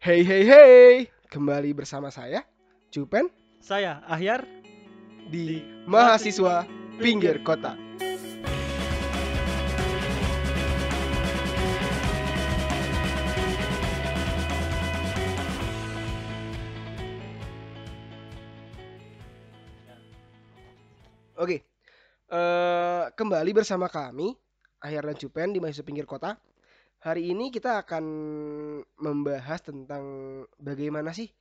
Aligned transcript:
Hey 0.00 0.24
hey 0.24 0.48
hey, 0.48 0.92
kembali 1.28 1.76
bersama 1.76 2.08
saya 2.08 2.40
Cupen 2.88 3.28
Saya 3.60 4.00
Ahyar 4.08 4.48
di 5.28 5.60
Mahasiswa 5.84 6.64
Pinggir 6.96 7.44
Kota. 7.44 7.76
Oke, 21.36 21.68
eh, 22.32 23.04
kembali 23.12 23.52
bersama 23.52 23.92
kami 23.92 24.32
Ahyar 24.80 25.12
dan 25.12 25.20
Cupen 25.20 25.52
di 25.52 25.60
Mahasiswa 25.60 25.84
Pinggir 25.84 26.08
Kota. 26.08 26.40
Hari 27.00 27.32
ini 27.32 27.48
kita 27.48 27.80
akan 27.80 28.04
membahas 29.00 29.64
tentang 29.64 30.04
bagaimana 30.60 31.16
sih 31.16 31.32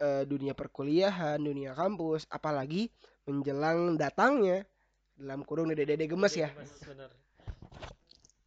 eh, 0.00 0.24
dunia 0.24 0.56
perkuliahan, 0.56 1.36
dunia 1.36 1.76
kampus, 1.76 2.24
apalagi 2.32 2.88
menjelang 3.28 4.00
datangnya 4.00 4.64
dalam 5.12 5.44
kurung 5.44 5.68
dede-dede 5.68 6.08
gemes 6.08 6.32
ya. 6.32 6.48
Bener. 6.88 7.12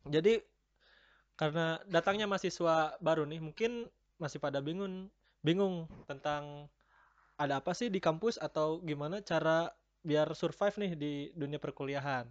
Jadi 0.09 0.41
karena 1.37 1.77
datangnya 1.85 2.25
mahasiswa 2.25 2.97
baru 2.97 3.29
nih, 3.29 3.45
mungkin 3.45 3.85
masih 4.17 4.41
pada 4.41 4.57
bingung 4.57 5.13
bingung 5.45 5.85
tentang 6.09 6.65
ada 7.37 7.61
apa 7.61 7.77
sih 7.77 7.93
di 7.93 8.01
kampus 8.01 8.41
atau 8.41 8.81
gimana 8.81 9.21
cara 9.21 9.69
biar 10.01 10.33
survive 10.33 10.81
nih 10.81 10.91
di 10.97 11.13
dunia 11.37 11.61
perkuliahan. 11.61 12.25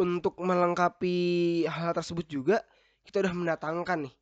Untuk 0.00 0.40
melengkapi 0.40 1.16
hal 1.68 1.92
tersebut 1.92 2.24
juga 2.24 2.64
kita 3.04 3.20
udah 3.20 3.34
mendatangkan 3.36 4.08
nih 4.08 4.14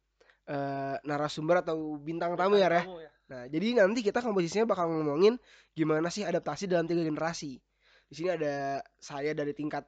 eh, 0.48 0.96
narasumber 1.06 1.62
atau 1.62 1.95
bintang 2.02 2.34
tamu 2.34 2.59
ya, 2.59 2.66
Reh. 2.66 2.82
Ya. 2.82 3.10
Nah, 3.28 3.42
jadi 3.46 3.84
nanti 3.84 4.00
kita 4.00 4.24
komposisinya 4.24 4.64
bakal 4.64 4.89
ngomongin 4.89 5.36
gimana 5.77 6.08
sih 6.08 6.25
adaptasi 6.25 6.64
dalam 6.64 6.89
tiga 6.89 7.05
generasi. 7.05 7.61
Di 8.08 8.14
sini 8.17 8.33
ada 8.33 8.80
saya 8.97 9.36
dari 9.36 9.52
tingkat 9.52 9.84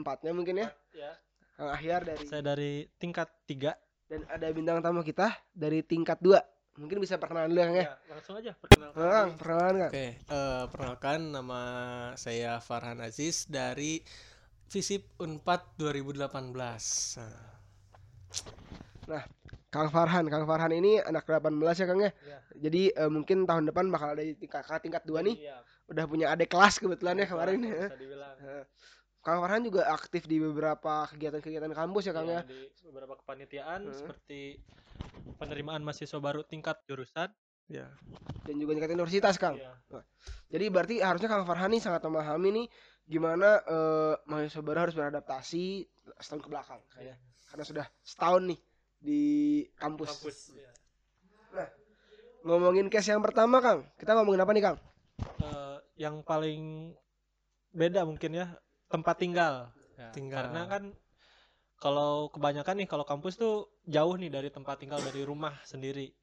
empatnya 0.00 0.32
mungkin 0.32 0.64
ya, 0.64 0.68
Ya, 0.96 1.12
Kang 1.58 1.68
Ahyar 1.68 2.02
dari 2.08 2.24
saya 2.24 2.40
dari 2.40 2.88
tingkat 2.96 3.28
3. 3.44 3.76
dan 4.08 4.24
ada 4.24 4.48
bintang 4.48 4.80
tamu 4.80 5.04
kita 5.04 5.36
dari 5.52 5.84
tingkat 5.84 6.16
dua. 6.24 6.40
Mungkin 6.80 6.96
bisa 6.96 7.20
perkenalan 7.20 7.52
dulu 7.52 7.60
Kang 7.60 7.76
ya. 7.76 7.84
Ya, 7.84 7.94
langsung 8.08 8.34
aja 8.40 8.56
perkenalkan. 8.56 8.96
Nah, 8.96 9.10
Kang, 9.12 9.30
perkenalan 9.36 9.74
Kang. 9.76 9.90
Oke, 9.92 10.06
eh, 10.16 10.64
perkenalkan 10.72 11.20
nama 11.28 11.60
saya 12.16 12.56
Farhan 12.64 13.04
Aziz 13.04 13.44
dari 13.44 14.00
Visip 14.68 15.02
Unpad 15.16 15.80
2018. 15.80 16.28
Nah, 19.08 19.24
Kang 19.68 19.88
Farhan, 19.88 20.28
Kang 20.28 20.44
Farhan 20.44 20.72
ini 20.76 21.00
anak 21.00 21.24
18 21.24 21.48
ya 21.56 21.86
Kang 21.88 22.00
ya. 22.00 22.10
Iya. 22.12 22.38
Jadi 22.68 22.82
eh, 22.92 23.08
mungkin 23.08 23.48
tahun 23.48 23.64
depan 23.72 23.88
bakal 23.88 24.12
ada 24.12 24.20
di 24.20 24.36
tingkat 24.36 24.64
kakak 24.64 24.84
tingkat 24.84 25.02
2 25.08 25.24
nih. 25.24 25.36
Iya, 25.40 25.56
Udah 25.88 26.04
punya 26.04 26.26
adik 26.28 26.52
kelas 26.52 26.76
kebetulan 26.76 27.16
ya 27.16 27.26
kemarin. 27.26 27.64
bisa 27.64 27.96
dibilang. 27.96 28.36
Heeh. 28.36 28.64
Kang 29.18 29.40
Farhan 29.40 29.64
juga 29.64 29.88
aktif 29.88 30.28
di 30.28 30.36
beberapa 30.38 31.08
kegiatan-kegiatan 31.08 31.72
kampus 31.72 32.04
ya 32.04 32.12
Kang 32.12 32.28
Iya, 32.28 32.40
ya. 32.40 32.42
di 32.44 32.58
beberapa 32.84 33.14
kepanitiaan 33.16 33.88
Heeh. 33.88 33.96
seperti 33.96 34.40
penerimaan 35.40 35.80
mahasiswa 35.80 36.20
baru 36.20 36.44
tingkat 36.44 36.76
jurusan. 36.84 37.32
ya. 37.68 37.88
Dan 38.44 38.56
juga 38.56 38.76
tingkat 38.76 38.92
universitas 38.92 39.36
Kang. 39.36 39.56
Iya. 39.56 39.72
Jadi 40.48 40.64
berarti 40.68 40.94
harusnya 41.00 41.28
Kang 41.28 41.44
Farhan 41.44 41.72
nih 41.72 41.80
sangat 41.80 42.00
memahami 42.04 42.48
nih 42.52 42.66
gimana 43.08 43.64
eh, 43.64 44.14
mahasiswa 44.28 44.60
baru 44.60 44.78
harus 44.84 44.96
beradaptasi 44.96 45.88
setahun 46.20 46.42
ke 46.44 46.48
belakang 46.52 46.80
Iya. 47.00 47.16
kayak 47.16 47.16
karena 47.48 47.64
sudah 47.64 47.86
setahun 48.04 48.42
nih 48.52 48.60
di 49.00 49.22
kampus. 49.80 50.08
Kampus. 50.12 50.36
Iya. 50.52 50.70
Ngomongin 52.44 52.86
case 52.92 53.10
yang 53.10 53.24
pertama 53.24 53.58
Kang, 53.58 53.88
kita 53.98 54.14
ngomongin 54.14 54.44
apa 54.44 54.52
nih 54.54 54.64
Kang? 54.64 54.76
Eh, 55.42 55.76
yang 55.98 56.22
paling 56.22 56.92
beda 57.74 58.06
mungkin 58.06 58.30
ya 58.36 58.46
tempat 58.88 59.16
tinggal. 59.18 59.72
Ya, 59.98 60.14
Tinggal. 60.14 60.46
Karena 60.46 60.62
kan 60.70 60.82
kalau 61.78 62.30
kebanyakan 62.30 62.84
nih 62.84 62.88
kalau 62.90 63.02
kampus 63.06 63.38
tuh 63.38 63.70
jauh 63.86 64.14
nih 64.14 64.30
dari 64.30 64.48
tempat 64.50 64.78
tinggal 64.78 65.02
dari 65.02 65.26
rumah 65.26 65.58
sendiri. 65.66 66.14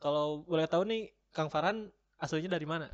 Kalau 0.00 0.42
boleh 0.46 0.66
tahu 0.66 0.88
nih 0.88 1.12
Kang 1.30 1.52
Farhan 1.52 1.92
aslinya 2.18 2.56
dari 2.58 2.66
mana? 2.66 2.88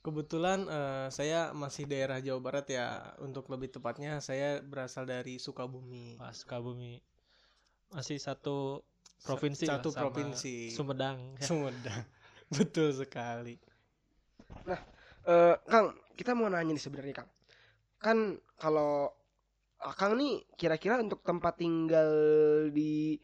Kebetulan 0.00 0.64
eh, 0.64 1.06
saya 1.12 1.52
masih 1.52 1.84
daerah 1.84 2.24
Jawa 2.24 2.40
Barat 2.40 2.66
ya. 2.72 3.12
Untuk 3.20 3.52
lebih 3.52 3.68
tepatnya 3.68 4.16
saya 4.24 4.64
berasal 4.64 5.04
dari 5.04 5.36
Sukabumi. 5.36 6.16
Wah, 6.16 6.32
Sukabumi. 6.32 7.04
Masih 7.92 8.16
satu 8.16 8.80
provinsi 9.20 9.68
lah 9.68 9.76
Satu 9.76 9.92
sama 9.92 10.08
provinsi. 10.08 10.72
Sumedang. 10.72 11.36
ya. 11.36 11.44
Sumedang. 11.48 12.04
Betul 12.56 12.96
sekali. 12.96 13.60
Eh, 15.28 15.54
Kang, 15.68 15.92
kita 16.16 16.32
mau 16.32 16.48
nanya 16.48 16.72
nih 16.72 16.80
sebenarnya 16.80 17.20
Kang. 17.20 17.30
Kan 18.00 18.18
kalau 18.56 19.12
ah, 19.84 19.92
Kang 19.92 20.16
nih 20.16 20.48
kira-kira 20.56 20.96
untuk 20.96 21.20
tempat 21.20 21.60
tinggal 21.60 22.08
di 22.72 23.20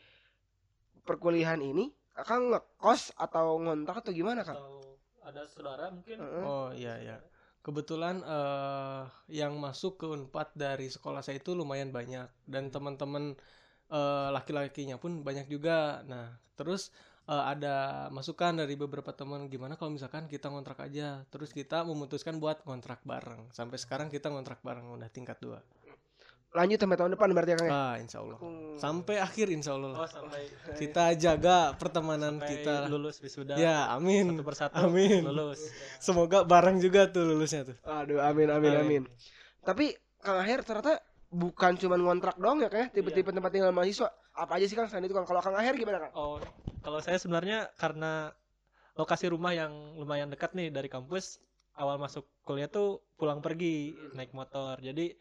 perkuliahan 1.09 1.65
ini, 1.65 1.89
Kang 2.21 2.53
ngekos 2.53 3.17
atau 3.17 3.57
ngontrak 3.65 4.05
atau 4.05 4.13
gimana 4.13 4.45
Kang? 4.45 4.61
Atau 4.61 4.96
ada 5.27 5.43
saudara 5.51 5.91
mungkin? 5.91 6.23
Oh 6.47 6.71
iya 6.71 6.95
ya. 7.03 7.19
Kebetulan 7.67 8.23
eh 8.23 9.03
yang 9.35 9.59
masuk 9.59 9.99
ke 9.99 10.07
Unpad 10.07 10.55
dari 10.55 10.87
sekolah 10.87 11.19
saya 11.19 11.43
itu 11.43 11.59
lumayan 11.59 11.91
banyak 11.91 12.31
dan 12.47 12.71
teman-teman 12.71 13.35
eh, 13.91 14.29
laki-lakinya 14.31 15.03
pun 15.03 15.27
banyak 15.27 15.51
juga. 15.51 16.07
Nah, 16.07 16.31
terus 16.55 16.95
eh, 17.27 17.45
ada 17.53 18.07
masukan 18.15 18.55
dari 18.63 18.79
beberapa 18.79 19.11
teman 19.11 19.51
gimana 19.51 19.75
kalau 19.75 19.91
misalkan 19.91 20.31
kita 20.31 20.47
ngontrak 20.47 20.79
aja. 20.87 21.27
Terus 21.35 21.51
kita 21.51 21.83
memutuskan 21.83 22.39
buat 22.39 22.63
ngontrak 22.63 23.03
bareng. 23.03 23.51
Sampai 23.51 23.83
sekarang 23.83 24.09
kita 24.15 24.31
ngontrak 24.31 24.63
bareng 24.63 24.95
udah 24.95 25.11
tingkat 25.11 25.43
2. 25.43 25.86
Lanjut 26.57 26.79
sampai 26.81 26.97
tahun 26.97 27.13
depan 27.13 27.29
berarti 27.37 27.53
ya 27.53 27.59
Kang 27.61 27.69
ya? 27.69 27.73
Ah, 27.77 27.95
insya 28.01 28.19
Allah. 28.25 28.39
Hmm. 28.41 28.81
Sampai 28.81 29.21
akhir 29.21 29.47
insya 29.53 29.77
Allah. 29.77 29.93
Oh, 29.93 30.09
sampai 30.09 30.41
Kita 30.81 31.13
jaga 31.13 31.77
pertemanan 31.77 32.41
sampai 32.41 32.49
kita. 32.49 32.75
lulus 32.89 33.21
wisuda. 33.21 33.61
Ya, 33.61 33.93
amin. 33.93 34.33
Satu 34.33 34.45
persatu 34.49 34.75
Amin. 34.81 35.21
lulus. 35.29 35.61
Semoga 36.01 36.49
bareng 36.49 36.81
juga 36.81 37.13
tuh 37.13 37.29
lulusnya 37.29 37.69
tuh. 37.69 37.77
Aduh, 37.85 38.25
amin 38.25 38.49
amin 38.49 38.73
amin. 38.73 38.81
Amin. 38.81 39.03
Tapi 39.61 39.93
Kang 40.25 40.41
Aher 40.41 40.65
ternyata 40.65 41.05
bukan 41.29 41.77
cuma 41.77 42.01
ngontrak 42.01 42.41
doang 42.41 42.65
ya 42.65 42.73
Kang 42.73 42.89
ya, 42.89 42.89
tipe-tipe 42.89 43.29
tempat 43.29 43.53
tinggal 43.53 43.77
mahasiswa. 43.77 44.09
Apa 44.33 44.57
aja 44.57 44.65
sih 44.65 44.77
Kang 44.81 44.89
selain 44.89 45.05
itu 45.05 45.13
Kang? 45.13 45.29
Kalau 45.29 45.45
Kang 45.45 45.61
Aher 45.61 45.77
gimana 45.77 46.09
Kang? 46.09 46.13
Oh, 46.17 46.41
kalau 46.81 47.05
saya 47.05 47.21
sebenarnya 47.21 47.69
karena 47.77 48.33
lokasi 48.97 49.29
rumah 49.29 49.53
yang 49.53 49.93
lumayan 50.01 50.33
dekat 50.33 50.57
nih 50.57 50.73
dari 50.73 50.89
kampus, 50.89 51.37
awal 51.77 52.01
masuk 52.01 52.25
kuliah 52.49 52.73
tuh 52.73 53.05
pulang 53.21 53.45
pergi 53.45 53.93
naik 54.17 54.33
motor. 54.33 54.81
Jadi 54.81 55.13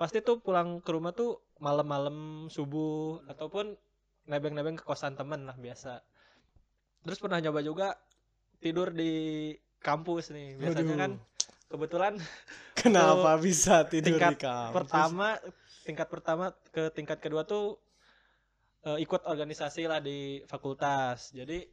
pasti 0.00 0.18
tuh 0.24 0.40
pulang 0.40 0.80
ke 0.80 0.90
rumah 0.96 1.12
tuh 1.12 1.30
malam-malam 1.60 2.48
subuh 2.48 3.20
ataupun 3.28 3.76
nebeng-nebeng 4.24 4.80
ke 4.80 4.84
kosan 4.88 5.12
temen 5.12 5.44
lah 5.44 5.56
biasa. 5.60 6.00
Terus 7.04 7.20
pernah 7.20 7.40
nyoba 7.40 7.60
juga 7.60 7.88
tidur 8.64 8.88
di 8.92 9.12
kampus 9.80 10.32
nih. 10.32 10.56
Biasanya 10.56 10.84
Waduh. 10.88 11.00
kan 11.04 11.12
kebetulan 11.70 12.14
Kenapa 12.80 13.36
bisa 13.38 13.84
tidur 13.84 14.16
tingkat 14.16 14.32
di 14.32 14.36
kampus? 14.40 14.74
pertama 14.76 15.26
tingkat 15.84 16.08
pertama 16.08 16.44
ke 16.74 16.88
tingkat 16.96 17.18
kedua 17.20 17.42
tuh 17.44 17.76
eh, 18.88 18.98
ikut 19.04 19.22
organisasi 19.24 19.82
lah 19.86 20.00
di 20.00 20.18
fakultas 20.50 21.30
jadi 21.30 21.68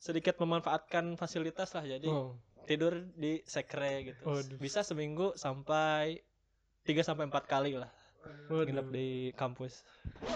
sedikit 0.00 0.40
memanfaatkan 0.40 1.18
fasilitas 1.20 1.74
lah 1.76 1.84
jadi 1.84 2.08
Oh, 2.08 2.32
tidur 2.64 2.94
di 3.14 3.42
sekre 3.44 4.08
gitu 4.08 4.22
Waduh. 4.24 4.56
bisa 4.56 4.80
seminggu 4.80 5.34
sampai 5.36 6.22
3 6.84 7.06
sampai 7.06 7.24
empat 7.28 7.44
kali 7.46 7.76
lah 7.76 7.90
nginep 8.50 8.86
di 8.92 9.08
kampus 9.32 9.80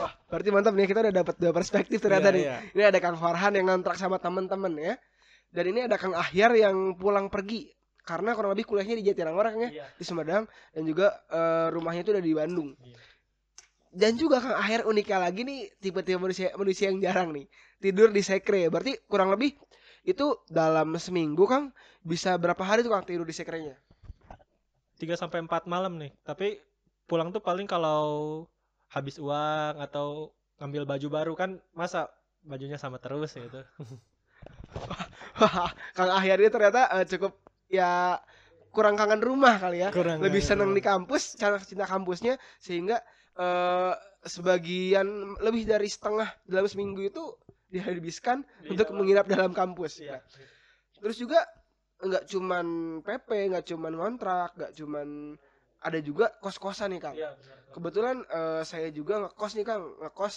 Wah, 0.00 0.12
berarti 0.30 0.48
mantap 0.48 0.72
nih 0.72 0.88
kita 0.88 1.04
udah 1.04 1.14
dapat 1.14 1.34
dua 1.36 1.52
perspektif 1.52 1.98
ternyata 2.00 2.32
Iya, 2.32 2.36
nih. 2.36 2.44
iya. 2.46 2.56
Ini 2.72 2.82
ada 2.88 2.98
Kang 3.02 3.18
Farhan 3.20 3.52
yang 3.58 3.66
ngontrak 3.68 4.00
sama 4.00 4.16
temen-temen 4.16 4.72
ya. 4.80 4.94
Dan 5.52 5.64
ini 5.70 5.84
ada 5.84 6.00
Kang 6.00 6.16
Ahyar 6.16 6.56
yang 6.56 6.96
pulang 6.96 7.28
pergi 7.28 7.70
karena 8.04 8.32
kurang 8.36 8.52
lebih 8.56 8.68
kuliahnya 8.68 8.96
di 9.00 9.04
Jatinangor 9.08 9.48
Kang 9.52 9.60
ya, 9.64 9.70
iya 9.72 9.86
di 9.96 10.04
Sumedang 10.04 10.44
dan 10.48 10.82
juga 10.84 11.12
eh, 11.28 11.68
rumahnya 11.72 12.02
itu 12.04 12.10
udah 12.16 12.24
di 12.24 12.32
Bandung. 12.32 12.70
Iya. 12.80 12.98
Dan 13.94 14.12
juga 14.18 14.40
Kang 14.42 14.56
Ahyar 14.58 14.82
uniknya 14.88 15.18
lagi 15.20 15.40
nih 15.44 15.60
tipe-tipe 15.78 16.18
manusia 16.18 16.48
manusia 16.56 16.88
yang 16.90 16.98
jarang 17.04 17.30
nih 17.36 17.46
tidur 17.78 18.08
di 18.10 18.22
sekre. 18.24 18.66
Berarti 18.72 18.96
kurang 19.06 19.28
lebih 19.30 19.54
itu 20.08 20.40
dalam 20.48 20.96
seminggu 20.96 21.44
Kang 21.46 21.70
bisa 22.00 22.34
berapa 22.40 22.60
hari 22.64 22.80
tuh 22.82 22.90
Kang 22.92 23.04
tidur 23.04 23.28
di 23.28 23.36
sekrenya? 23.36 23.76
3 25.00 25.18
sampai 25.18 25.44
empat 25.44 25.66
malam 25.66 25.98
nih 25.98 26.12
tapi 26.22 26.60
pulang 27.04 27.30
tuh 27.34 27.42
paling 27.42 27.68
kalau 27.68 28.44
habis 28.88 29.18
uang 29.18 29.80
atau 29.82 30.30
ngambil 30.62 30.86
baju 30.86 31.08
baru 31.10 31.32
kan 31.34 31.50
masa 31.74 32.08
bajunya 32.46 32.78
sama 32.78 33.02
terus 33.02 33.34
gitu 33.34 33.60
Kang 35.96 36.10
Ahyar 36.14 36.38
ini 36.38 36.50
ternyata 36.50 36.86
eh, 36.94 37.06
cukup 37.08 37.34
ya 37.66 38.22
kurang 38.74 38.98
kangen 38.98 39.22
rumah 39.22 39.56
kali 39.62 39.86
ya. 39.86 39.90
Kurang 39.94 40.18
Lebih 40.18 40.42
seneng 40.42 40.74
rumah. 40.74 40.78
di 40.78 40.82
kampus, 40.82 41.38
cara 41.38 41.62
cinta 41.62 41.86
kampusnya 41.86 42.36
sehingga 42.58 42.98
eh, 43.38 43.94
sebagian 44.26 45.38
lebih 45.40 45.64
dari 45.64 45.86
setengah 45.86 46.26
dalam 46.44 46.66
seminggu 46.66 47.06
itu 47.06 47.22
dihabiskan 47.70 48.42
Di 48.62 48.74
untuk 48.74 48.90
menginap 48.94 49.30
dalam 49.30 49.54
kampus. 49.54 50.02
Iya. 50.02 50.22
Terus 50.98 51.16
juga 51.18 51.42
nggak 52.02 52.24
cuman 52.26 52.66
PP, 53.00 53.28
nggak 53.54 53.64
cuman 53.70 53.92
kontrak, 53.94 54.50
nggak 54.58 54.72
cuman 54.74 55.38
ada 55.84 55.98
juga 56.00 56.32
kos-kosan 56.40 56.96
nih 56.96 57.00
Kang. 57.00 57.16
Iya, 57.16 57.36
benar. 57.36 57.56
Kebetulan 57.70 58.16
eh, 58.24 58.62
saya 58.64 58.88
juga 58.90 59.20
ngekos 59.20 59.52
nih 59.54 59.66
Kang, 59.68 59.82
ngekos 60.00 60.34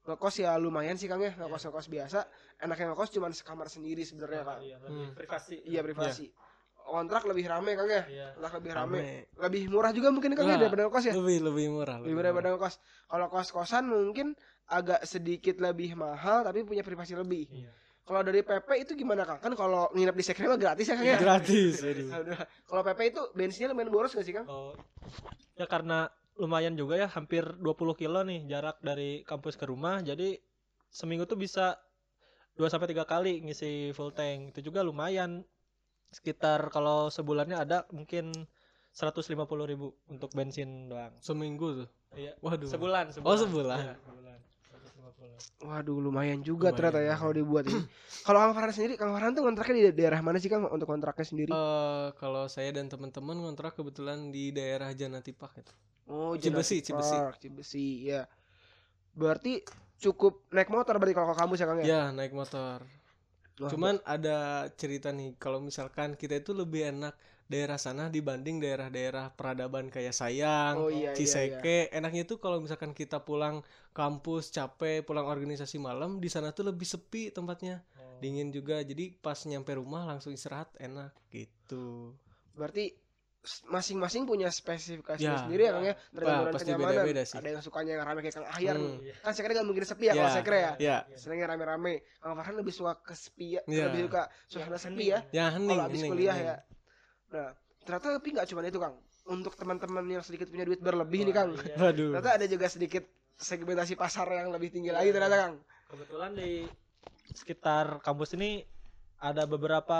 ngekos 0.00 0.34
ya 0.40 0.56
lumayan 0.56 0.96
sih 0.98 1.06
Kang 1.06 1.22
ya, 1.22 1.30
ngekos 1.36 1.70
ngekos 1.70 1.86
biasa. 1.88 2.20
Enaknya 2.58 2.92
ngekos 2.92 3.10
cuman 3.14 3.32
sekamar 3.32 3.68
sendiri 3.70 4.02
sebenarnya 4.02 4.42
Kang. 4.42 4.60
Iya, 4.60 4.76
Hmm. 4.82 5.14
privasi. 5.14 5.56
Iya 5.64 5.80
privasi. 5.86 6.26
Kontrak 6.80 7.22
lebih 7.28 7.46
rame 7.46 7.78
Kang 7.78 7.86
ya, 7.86 8.02
Iya. 8.10 8.26
kontrak 8.34 8.54
lebih 8.58 8.72
rame. 8.74 8.98
Rame. 8.98 9.12
Lebih 9.38 9.62
murah 9.70 9.92
juga 9.94 10.08
mungkin 10.10 10.34
Kang 10.34 10.48
ya 10.48 10.56
Wah, 10.56 10.60
daripada 10.66 10.82
ngekos 10.90 11.04
ya. 11.06 11.14
Lebih 11.14 11.38
lebih 11.46 11.66
murah. 11.70 11.96
Lebih 12.02 12.14
murah 12.18 12.28
daripada 12.34 12.48
ngekos. 12.56 12.74
Kalau 13.06 13.26
kos-kosan 13.30 13.84
mungkin 13.86 14.34
agak 14.66 15.02
sedikit 15.06 15.58
lebih 15.62 15.94
mahal 15.94 16.42
tapi 16.42 16.66
punya 16.66 16.82
privasi 16.82 17.14
lebih. 17.14 17.46
Iya. 17.46 17.70
Kalau 18.10 18.26
dari 18.26 18.42
PP 18.42 18.68
itu 18.82 18.92
gimana 18.98 19.22
Kang? 19.22 19.38
Kan 19.38 19.54
kalau 19.54 19.86
nginep 19.94 20.16
di 20.18 20.24
sekre 20.26 20.50
mah 20.50 20.58
gratis 20.58 20.90
ya 20.90 20.98
Kang 20.98 21.06
ya. 21.06 21.14
Gratis. 21.14 21.78
Kalau 22.68 22.82
PP 22.82 23.00
itu 23.06 23.22
bensinnya 23.32 23.70
lumayan 23.70 23.86
boros 23.88 24.10
gak 24.10 24.26
sih 24.26 24.34
Kang? 24.34 24.50
Oh, 24.50 24.74
ya 25.54 25.70
karena 25.70 26.10
lumayan 26.34 26.74
juga 26.74 26.98
ya 26.98 27.06
hampir 27.06 27.46
20 27.54 27.70
kilo 27.94 28.26
nih 28.26 28.50
jarak 28.50 28.82
dari 28.82 29.22
kampus 29.22 29.54
ke 29.54 29.62
rumah 29.62 30.00
jadi 30.00 30.40
seminggu 30.88 31.28
tuh 31.28 31.36
bisa 31.36 31.76
2 32.56 32.66
sampai 32.66 32.88
tiga 32.88 33.04
kali 33.04 33.44
ngisi 33.44 33.92
full 33.92 34.10
tank 34.10 34.56
itu 34.56 34.72
juga 34.72 34.80
lumayan 34.80 35.44
sekitar 36.08 36.72
kalau 36.72 37.12
sebulannya 37.12 37.54
ada 37.54 37.84
mungkin 37.92 38.32
150.000 38.90 39.36
ribu 39.68 39.94
untuk 40.08 40.32
bensin 40.32 40.88
doang 40.88 41.12
Seminggu 41.20 41.84
tuh. 41.84 41.88
iya 42.16 42.32
Waduh. 42.42 42.66
sebulan 42.66 43.14
sebulan 43.14 43.28
Oh, 43.30 43.36
sebulan. 43.38 43.78
Iya, 43.78 43.94
sebulan 44.02 44.38
150. 44.40 44.49
Waduh 45.60 46.00
lumayan 46.00 46.40
juga 46.40 46.72
Lumayan. 46.72 46.76
ternyata 46.76 47.00
ya 47.04 47.14
kalau 47.20 47.32
dibuat 47.36 47.64
ini. 47.68 47.80
kalau 48.26 48.38
Kang 48.40 48.52
Farhan 48.56 48.72
sendiri, 48.72 48.94
Kang 48.96 49.12
Farhan 49.12 49.32
tuh 49.36 49.44
kontraknya 49.44 49.92
di 49.92 49.92
daerah 49.92 50.20
mana 50.24 50.40
sih 50.40 50.48
Kang 50.48 50.64
untuk 50.68 50.88
kontraknya 50.88 51.26
sendiri? 51.26 51.52
Eh, 51.52 52.08
kalau 52.16 52.48
saya 52.48 52.72
dan 52.72 52.88
teman-teman 52.88 53.36
ngontrak 53.40 53.76
kebetulan 53.76 54.32
di 54.32 54.52
daerah 54.52 54.88
Janatipak 54.92 55.52
itu. 55.60 55.72
oh, 56.10 56.34
Cibesi, 56.34 56.80
Cibesi. 56.82 57.16
Park, 57.16 57.38
Cibesi, 57.38 58.08
ya. 58.08 58.24
Berarti 59.14 59.60
cukup 60.00 60.48
naik 60.48 60.72
motor 60.72 60.96
berarti 60.96 61.12
kalau 61.12 61.28
ke 61.32 61.36
kampus 61.36 61.58
ya 61.60 61.66
Kang 61.68 61.78
ya? 61.80 61.86
Ya, 61.86 62.02
naik 62.10 62.32
motor. 62.32 62.82
Wah, 63.60 63.68
Cuman 63.68 64.00
ada 64.08 64.68
cerita 64.80 65.12
nih, 65.12 65.36
kalau 65.36 65.60
misalkan 65.60 66.16
kita 66.16 66.40
itu 66.40 66.56
lebih 66.56 66.88
enak 66.88 67.12
daerah 67.50 67.76
sana 67.76 68.06
dibanding 68.06 68.62
daerah-daerah 68.62 69.34
peradaban 69.34 69.90
kayak 69.90 70.14
Sayang, 70.14 70.78
Oh 70.78 70.86
iya 70.86 71.10
iya. 71.10 71.10
iya. 71.10 71.18
Ciseke. 71.18 71.90
Enaknya 71.90 72.22
tuh 72.22 72.38
kalau 72.38 72.62
misalkan 72.62 72.94
kita 72.94 73.20
pulang 73.20 73.66
kampus 73.90 74.48
capek, 74.48 75.02
pulang 75.02 75.26
organisasi 75.26 75.76
malam, 75.76 76.22
di 76.22 76.30
sana 76.30 76.54
tuh 76.54 76.62
lebih 76.64 76.86
sepi 76.86 77.28
tempatnya. 77.28 77.82
Oh. 77.98 78.22
Dingin 78.22 78.48
juga. 78.48 78.78
Jadi 78.80 79.10
pas 79.12 79.34
nyampe 79.44 79.74
rumah 79.74 80.06
langsung 80.06 80.30
istirahat 80.30 80.70
enak 80.78 81.10
gitu. 81.28 82.14
Berarti 82.54 82.94
masing-masing 83.66 84.28
punya 84.28 84.46
spesifikasi 84.46 85.16
Ya. 85.18 85.40
sendiri 85.40 85.64
ya 85.64 85.72
Kang 85.72 85.86
ya 85.86 85.94
tergantung 86.12 86.52
pasti 86.52 86.64
kenyamanan. 86.68 86.92
beda-beda 86.92 87.22
sih. 87.24 87.36
Ada 87.40 87.48
yang 87.48 87.62
sukanya 87.64 87.90
yang 87.96 88.04
rame 88.04 88.20
kayak 88.20 88.36
Kang 88.36 88.46
Ahyar 88.46 88.76
Hmm. 88.76 88.84
nih. 89.00 89.16
Kan 89.16 89.32
sekre 89.32 89.50
nggak 89.50 89.64
mungkin 89.64 89.82
sepi 89.82 90.04
ya 90.04 90.12
kalau 90.12 90.28
Ya. 90.28 90.36
sekre 90.36 90.58
ya. 90.60 90.72
Ya, 90.78 90.96
Senangnya 91.16 91.46
rame-rame. 91.48 91.94
Kang 92.20 92.36
Farhan 92.36 92.54
lebih 92.54 92.70
suka 92.70 93.00
kesepi 93.00 93.46
ya, 93.56 93.62
Ya. 93.64 93.88
lebih 93.88 94.06
suka 94.06 94.22
suasana 94.46 94.70
Yang 94.70 94.84
sepi 94.84 95.04
ya. 95.08 95.18
ya 95.32 95.44
hening, 95.50 95.72
Kalau 95.72 95.84
habis 95.88 96.02
kuliah 96.04 96.36
hening. 96.36 96.50
ya. 96.52 96.56
Nah, 97.30 97.50
ternyata 97.82 98.06
tapi 98.18 98.28
nggak 98.34 98.46
cuma 98.50 98.60
itu 98.62 98.78
Kang. 98.78 98.96
Untuk 99.30 99.54
teman-teman 99.54 100.02
yang 100.04 100.24
sedikit 100.24 100.50
punya 100.50 100.66
duit 100.66 100.82
berlebih 100.82 101.22
nih 101.24 101.32
Wah, 101.32 101.38
Kang. 101.38 101.50
iya. 101.56 101.76
Waduh. 101.78 102.10
Ternyata 102.18 102.30
ada 102.36 102.46
juga 102.46 102.66
sedikit 102.66 103.04
segmentasi 103.40 103.96
pasar 103.96 104.28
yang 104.28 104.52
lebih 104.52 104.68
tinggi 104.68 104.92
lagi 104.92 105.10
ternyata 105.10 105.48
Kang. 105.48 105.54
kebetulan 105.90 106.30
di 106.36 106.68
sekitar 107.32 107.98
kampus 107.98 108.36
ini 108.36 108.62
ada 109.18 109.42
beberapa 109.42 109.96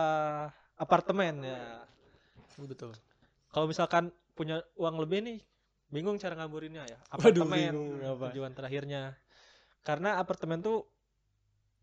apartemen 0.77 1.41
ya 1.43 1.83
Betul. 2.61 2.93
kalau 3.51 3.67
misalkan 3.67 4.13
punya 4.37 4.61
uang 4.77 5.01
lebih 5.03 5.25
nih 5.25 5.39
bingung 5.89 6.21
cara 6.21 6.37
ngaburinnya 6.37 6.85
ya 6.87 6.99
Waduh, 7.11 7.43
apartemen 7.43 7.73
bingung 7.75 7.91
apa? 8.07 8.31
tujuan 8.31 8.53
terakhirnya 8.55 9.17
karena 9.83 10.21
apartemen 10.21 10.61
tuh 10.63 10.85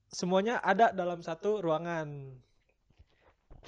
semuanya 0.07 0.61
ada 0.63 0.93
dalam 0.95 1.19
satu 1.19 1.59
ruangan 1.59 2.07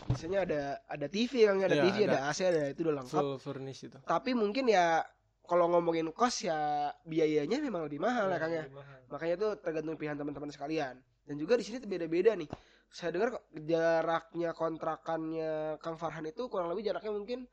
Biasanya 0.07 0.39
ada 0.47 0.61
ada 0.85 1.07
TV 1.07 1.45
Kang, 1.45 1.59
ada 1.59 1.75
Ya, 1.75 1.83
TV, 1.83 1.97
ada. 2.05 2.17
ada. 2.23 2.31
AC, 2.31 2.39
ada 2.41 2.61
itu 2.69 2.79
udah 2.81 2.95
lengkap. 3.01 3.19
Full 3.19 3.35
furnish 3.37 3.81
itu. 3.83 3.97
Tapi 4.01 4.31
mungkin 4.33 4.65
ya 4.65 5.03
kalau 5.43 5.65
ngomongin 5.67 6.13
kos 6.13 6.45
ya 6.45 6.57
biayanya 7.03 7.57
memang 7.57 7.83
lebih 7.83 7.97
mahal 7.97 8.29
ya 8.29 8.37
Kang 8.37 8.53
ya. 8.53 8.63
lebih 8.63 8.77
mahal. 8.77 8.99
Makanya 9.09 9.33
itu 9.35 9.47
tergantung 9.59 9.95
pilihan 9.95 10.15
teman-teman 10.15 10.49
sekalian. 10.49 10.95
Dan 11.25 11.35
juga 11.35 11.57
di 11.57 11.63
sini 11.63 11.77
tuh 11.77 11.89
beda-beda 11.89 12.33
nih. 12.33 12.49
Saya 12.89 13.13
dengar 13.13 13.29
kok 13.31 13.43
jaraknya 13.53 14.49
kontrakannya 14.51 15.51
Kang 15.77 15.93
Farhan 15.93 16.25
itu 16.25 16.45
kurang 16.47 16.69
lebih 16.69 16.85
jaraknya 16.85 17.11
mungkin 17.11 17.45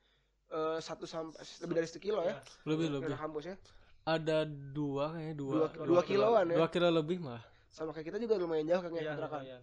eh, 0.48 0.78
satu 0.78 1.04
sampai 1.04 1.36
lebih 1.60 1.74
dari 1.74 1.86
satu 1.86 2.00
kilo 2.00 2.20
ya. 2.22 2.40
Lebih 2.64 2.88
Dari 2.88 3.12
lebih. 3.12 3.18
kampus 3.18 3.44
ya. 3.46 3.56
Ada 4.06 4.46
dua 4.48 5.12
kayaknya 5.12 5.34
dua. 5.34 5.52
Dua, 5.52 5.68
dua 5.84 6.02
kiloan 6.02 6.44
ya. 6.48 6.56
Dua 6.56 6.68
kilo 6.70 6.88
lebih 6.88 7.18
malah. 7.20 7.44
Sama 7.68 7.92
kayak 7.92 8.08
kita 8.08 8.18
juga 8.18 8.38
lumayan 8.38 8.64
jauh 8.64 8.80
Kang 8.80 8.94
ya 8.94 9.02
Iya, 9.02 9.10
kontrakan. 9.12 9.40
lumayan. 9.44 9.60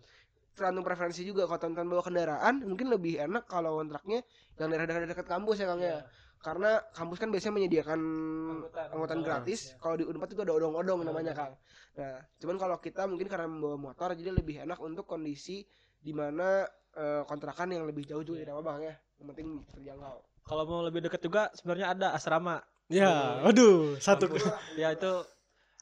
Tergantung 0.54 0.84
preferensi 0.84 1.22
juga 1.22 1.44
kalau 1.44 1.58
teman-teman 1.60 1.90
bawa 1.92 2.04
kendaraan 2.04 2.62
mungkin 2.62 2.88
lebih 2.88 3.18
enak 3.20 3.44
kalau 3.46 3.78
kontraknya 3.78 4.22
yang 4.56 4.70
daerah-daerah 4.70 5.08
dekat 5.08 5.26
kampus 5.26 5.58
ya 5.58 5.68
Kang 5.68 5.82
ya. 5.82 5.88
Iya. 5.88 6.00
Karena 6.38 6.72
kampus 6.92 7.18
kan 7.18 7.32
biasanya 7.32 7.54
menyediakan 7.56 8.00
Angkutan. 8.60 8.88
angkutan 8.92 9.20
gratis. 9.22 9.60
iya. 9.66 9.80
Kalau 9.80 9.96
di 9.96 10.04
Unpad 10.04 10.30
itu 10.30 10.42
ada 10.42 10.54
odong-odong 10.54 11.00
namanya 11.04 11.32
Oh. 11.34 11.38
Kang. 11.40 11.54
Nah, 11.94 12.18
cuman 12.38 12.56
kalau 12.58 12.78
kita 12.78 13.02
mungkin 13.06 13.28
karena 13.28 13.48
membawa 13.48 13.78
motor 13.80 14.12
jadi 14.12 14.30
lebih 14.30 14.62
enak 14.62 14.78
untuk 14.78 15.06
kondisi 15.06 15.66
di 15.98 16.12
mana 16.12 16.66
eh, 16.94 17.24
kontrakan 17.24 17.72
yang 17.72 17.84
lebih 17.84 18.06
jauh 18.06 18.22
juga 18.22 18.38
Iya. 18.38 18.44
tidak 18.44 18.54
apa-apa 18.56 18.72
Kang 18.72 18.84
ya. 18.84 18.96
Yang 19.18 19.28
penting 19.30 19.48
terjangkau. 19.72 20.18
kalau 20.44 20.64
mau 20.68 20.84
lebih 20.84 21.00
dekat 21.02 21.22
juga 21.22 21.48
sebenarnya 21.54 21.88
ada 21.90 22.08
asrama 22.12 22.60
Ya, 22.86 23.40
waduh, 23.42 23.96
satu. 23.98 24.28
Ya 24.76 24.92
itu 24.92 25.24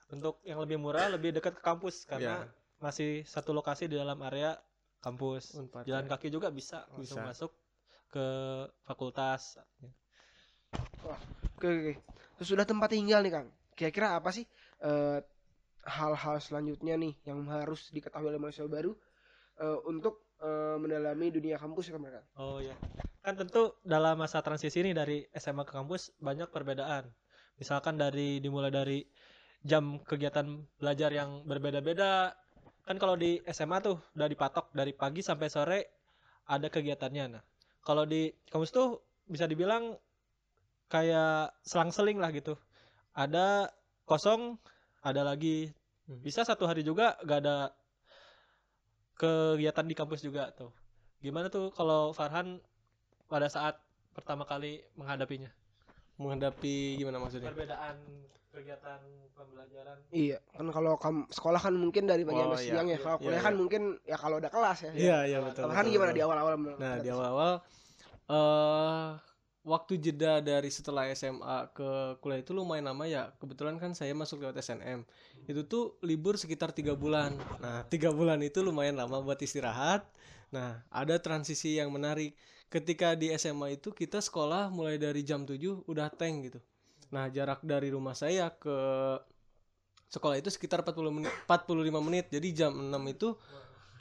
untuk 0.07 0.37
yang 0.45 0.61
lebih 0.61 0.77
murah 0.77 1.09
lebih 1.09 1.33
dekat 1.33 1.57
ke 1.57 1.61
kampus 1.61 2.05
karena 2.05 2.45
Ya. 2.45 2.60
Masih 2.81 3.21
satu 3.23 3.53
lokasi 3.53 3.85
di 3.87 3.95
dalam 3.95 4.17
area 4.25 4.57
kampus 5.01 5.57
Unpad, 5.57 5.85
jalan 5.85 6.05
ya. 6.05 6.09
kaki 6.17 6.27
juga 6.33 6.49
bisa 6.49 6.85
Bisa. 6.97 7.21
masuk 7.21 7.53
ke 8.11 8.25
fakultas 8.85 9.61
Oke, 11.61 11.67
oke, 11.67 11.67
oke. 11.67 11.93
Terus 12.39 12.47
sudah 12.47 12.65
tempat 12.65 12.89
tinggal 12.89 13.21
nih 13.21 13.33
Kang. 13.33 13.47
Kira-kira 13.75 14.17
apa 14.17 14.31
sih 14.31 14.45
eh, 14.81 15.19
hal-hal 15.85 16.37
selanjutnya 16.41 16.95
nih 16.97 17.13
yang 17.25 17.43
harus 17.49 17.89
diketahui 17.91 18.29
oleh 18.31 18.39
mahasiswa 18.39 18.69
baru 18.69 18.93
eh, 19.61 19.77
untuk 19.89 20.25
eh, 20.41 20.77
mendalami 20.79 21.27
dunia 21.33 21.59
kampus 21.59 21.91
ya 21.91 21.99
mereka? 21.99 22.23
Oh 22.39 22.61
ya, 22.63 22.73
kan 23.21 23.35
tentu 23.37 23.75
dalam 23.85 24.17
masa 24.17 24.39
transisi 24.41 24.81
ini 24.81 24.95
dari 24.95 25.25
SMA 25.37 25.65
ke 25.67 25.73
kampus 25.75 26.13
banyak 26.21 26.49
perbedaan. 26.49 27.09
Misalkan 27.59 27.99
dari 27.99 28.41
dimulai 28.41 28.73
dari 28.73 29.05
jam 29.61 30.01
kegiatan 30.01 30.65
belajar 30.81 31.13
yang 31.13 31.45
berbeda-beda. 31.45 32.33
Kan 32.85 32.97
kalau 32.97 33.15
di 33.15 33.39
SMA 33.49 33.77
tuh 33.81 34.01
udah 34.17 34.27
dipatok 34.27 34.73
dari 34.73 34.91
pagi 34.91 35.21
sampai 35.21 35.47
sore 35.47 35.79
ada 36.49 36.67
kegiatannya. 36.67 37.25
Nah, 37.37 37.43
kalau 37.85 38.05
di 38.05 38.33
kampus 38.49 38.73
tuh 38.73 39.01
bisa 39.29 39.45
dibilang 39.45 39.95
kayak 40.91 41.55
selang-seling 41.63 42.19
lah 42.19 42.33
gitu. 42.35 42.57
Ada 43.15 43.71
kosong, 44.03 44.59
ada 45.05 45.23
lagi. 45.23 45.71
Hmm. 46.09 46.19
Bisa 46.19 46.43
satu 46.43 46.67
hari 46.67 46.83
juga 46.83 47.15
gak 47.23 47.39
ada 47.45 47.71
kegiatan 49.15 49.85
di 49.85 49.95
kampus 49.95 50.25
juga 50.25 50.49
tuh. 50.51 50.73
Gimana 51.21 51.47
tuh 51.53 51.69
kalau 51.71 52.11
Farhan 52.11 52.59
pada 53.29 53.47
saat 53.47 53.77
pertama 54.11 54.43
kali 54.43 54.81
menghadapinya? 54.97 55.53
Menghadapi 56.21 57.01
gimana 57.01 57.17
maksudnya? 57.17 57.49
Perbedaan 57.49 57.95
kegiatan 58.51 58.99
pembelajaran. 59.33 59.97
Iya, 60.11 60.37
kan 60.53 60.67
kalau 60.69 60.93
kam- 60.99 61.27
sekolah 61.31 61.57
kan 61.57 61.73
mungkin 61.73 62.03
dari 62.05 62.21
pagi 62.21 62.37
Oh, 62.37 62.51
sampai 62.51 62.61
iya. 62.61 62.67
siang 62.77 62.87
ya. 62.87 62.93
Iya, 62.93 63.01
Kalau 63.01 63.17
iya, 63.17 63.23
kuliah 63.25 63.41
kan 63.41 63.53
iya. 63.53 63.59
mungkin 63.59 63.81
ya 64.05 64.17
kalau 64.19 64.35
ada 64.37 64.49
kelas 64.51 64.79
ya. 64.85 64.91
Iya, 64.91 65.17
iya 65.25 65.37
betul. 65.41 65.63
Betul, 65.65 65.87
gimana 65.89 66.11
betul. 66.11 66.17
di 66.19 66.23
awal-awal? 66.23 66.53
Nah, 66.77 66.93
di 66.99 67.09
awal-awal 67.09 67.51
eh 68.31 69.07
waktu 69.61 70.01
jeda 70.01 70.41
dari 70.41 70.73
setelah 70.73 71.05
SMA 71.13 71.69
ke 71.73 72.17
kuliah 72.17 72.41
itu 72.41 72.51
lumayan 72.53 72.89
lama 72.89 73.05
ya. 73.05 73.29
Kebetulan 73.37 73.77
kan 73.77 73.93
saya 73.93 74.13
masuk 74.17 74.41
lewat 74.41 74.57
SNM. 74.57 75.05
Itu 75.45 75.65
tuh 75.69 76.01
libur 76.01 76.37
sekitar 76.37 76.73
tiga 76.73 76.97
bulan. 76.97 77.37
Nah, 77.61 77.85
tiga 77.85 78.09
bulan 78.09 78.41
itu 78.41 78.65
lumayan 78.65 78.97
lama 78.97 79.21
buat 79.21 79.37
istirahat. 79.37 80.05
Nah, 80.49 80.81
ada 80.89 81.15
transisi 81.21 81.77
yang 81.77 81.93
menarik. 81.93 82.33
Ketika 82.71 83.13
di 83.19 83.29
SMA 83.35 83.75
itu 83.77 83.91
kita 83.91 84.23
sekolah 84.23 84.71
mulai 84.71 84.95
dari 84.95 85.21
jam 85.27 85.43
7 85.43 85.85
udah 85.85 86.07
tank 86.09 86.35
gitu. 86.47 86.59
Nah, 87.11 87.27
jarak 87.27 87.61
dari 87.67 87.91
rumah 87.91 88.15
saya 88.15 88.47
ke 88.55 88.71
sekolah 90.07 90.39
itu 90.39 90.47
sekitar 90.47 90.83
40 90.83 91.11
menit, 91.11 91.31
45 91.47 91.99
menit. 91.99 92.25
Jadi 92.31 92.47
jam 92.55 92.71
6 92.71 92.95
itu 93.11 93.35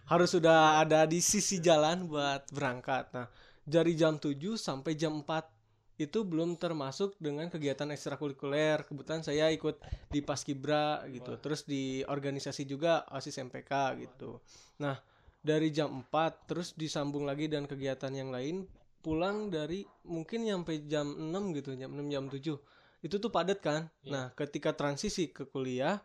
harus 0.07 0.31
sudah 0.31 0.83
ada 0.83 1.07
di 1.07 1.19
sisi 1.23 1.59
jalan 1.63 2.07
buat 2.07 2.47
berangkat. 2.51 3.11
Nah, 3.15 3.27
dari 3.65 3.95
jam 3.95 4.17
7 4.17 4.37
sampai 4.57 4.97
jam 4.97 5.23
4 5.23 5.61
itu 6.01 6.25
belum 6.25 6.57
termasuk 6.57 7.13
dengan 7.21 7.53
kegiatan 7.53 7.93
ekstrakurikuler. 7.93 8.89
Kebetulan 8.89 9.21
saya 9.21 9.53
ikut 9.53 9.77
di 10.09 10.25
Paskibra 10.25 11.05
gitu. 11.13 11.37
Terus 11.37 11.69
di 11.69 12.01
organisasi 12.01 12.65
juga 12.65 13.05
OSIS 13.13 13.37
MPK 13.45 14.01
gitu. 14.01 14.41
Nah, 14.81 14.97
dari 15.45 15.69
jam 15.69 16.01
4 16.09 16.49
terus 16.49 16.73
disambung 16.73 17.29
lagi 17.29 17.53
dan 17.53 17.69
kegiatan 17.69 18.13
yang 18.17 18.33
lain 18.33 18.65
pulang 19.01 19.53
dari 19.53 19.85
mungkin 20.09 20.49
sampai 20.49 20.89
jam 20.89 21.05
6 21.05 21.57
gitu, 21.61 21.77
jam 21.77 21.93
6 21.93 22.09
jam 22.09 22.25
7. 22.33 23.05
Itu 23.05 23.17
tuh 23.21 23.33
padat 23.33 23.61
kan? 23.61 23.93
Iya. 24.01 24.13
Nah, 24.13 24.27
ketika 24.33 24.73
transisi 24.73 25.29
ke 25.29 25.49
kuliah 25.49 26.01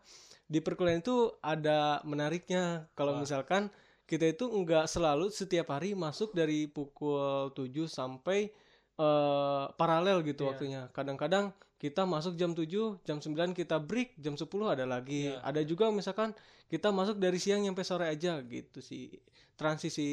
di 0.46 0.60
perkuliahan 0.60 1.00
itu 1.02 1.32
ada 1.40 2.00
menariknya 2.04 2.88
kalau 2.94 3.18
misalkan 3.18 3.72
kita 4.06 4.22
itu 4.30 4.46
nggak 4.46 4.86
selalu 4.86 5.28
setiap 5.28 5.74
hari 5.74 5.92
masuk 5.92 6.30
dari 6.30 6.66
pukul 6.66 7.50
7 7.52 7.86
sampai 7.86 8.50
eh, 8.96 9.64
paralel 9.76 10.24
gitu 10.24 10.46
Iya. 10.46 10.48
waktunya. 10.48 10.82
Kadang-kadang 10.88 11.52
kita 11.76 12.08
masuk 12.08 12.32
jam 12.34 12.56
7, 12.56 12.96
jam 13.04 13.20
9 13.20 13.52
kita 13.52 13.76
break, 13.76 14.16
jam 14.16 14.32
10 14.32 14.48
ada 14.72 14.88
lagi. 14.88 15.28
Iya. 15.28 15.44
Ada 15.44 15.60
juga 15.62 15.92
misalkan 15.92 16.32
kita 16.66 16.88
masuk 16.88 17.20
dari 17.20 17.36
siang 17.36 17.60
sampai 17.62 17.84
sore 17.84 18.06
aja 18.08 18.40
gitu 18.40 18.80
sih. 18.80 19.12
Transisi 19.52 20.08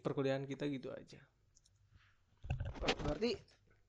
perkuliahan 0.00 0.48
kita 0.48 0.64
gitu 0.66 0.88
aja. 0.88 1.20
Berarti 3.04 3.36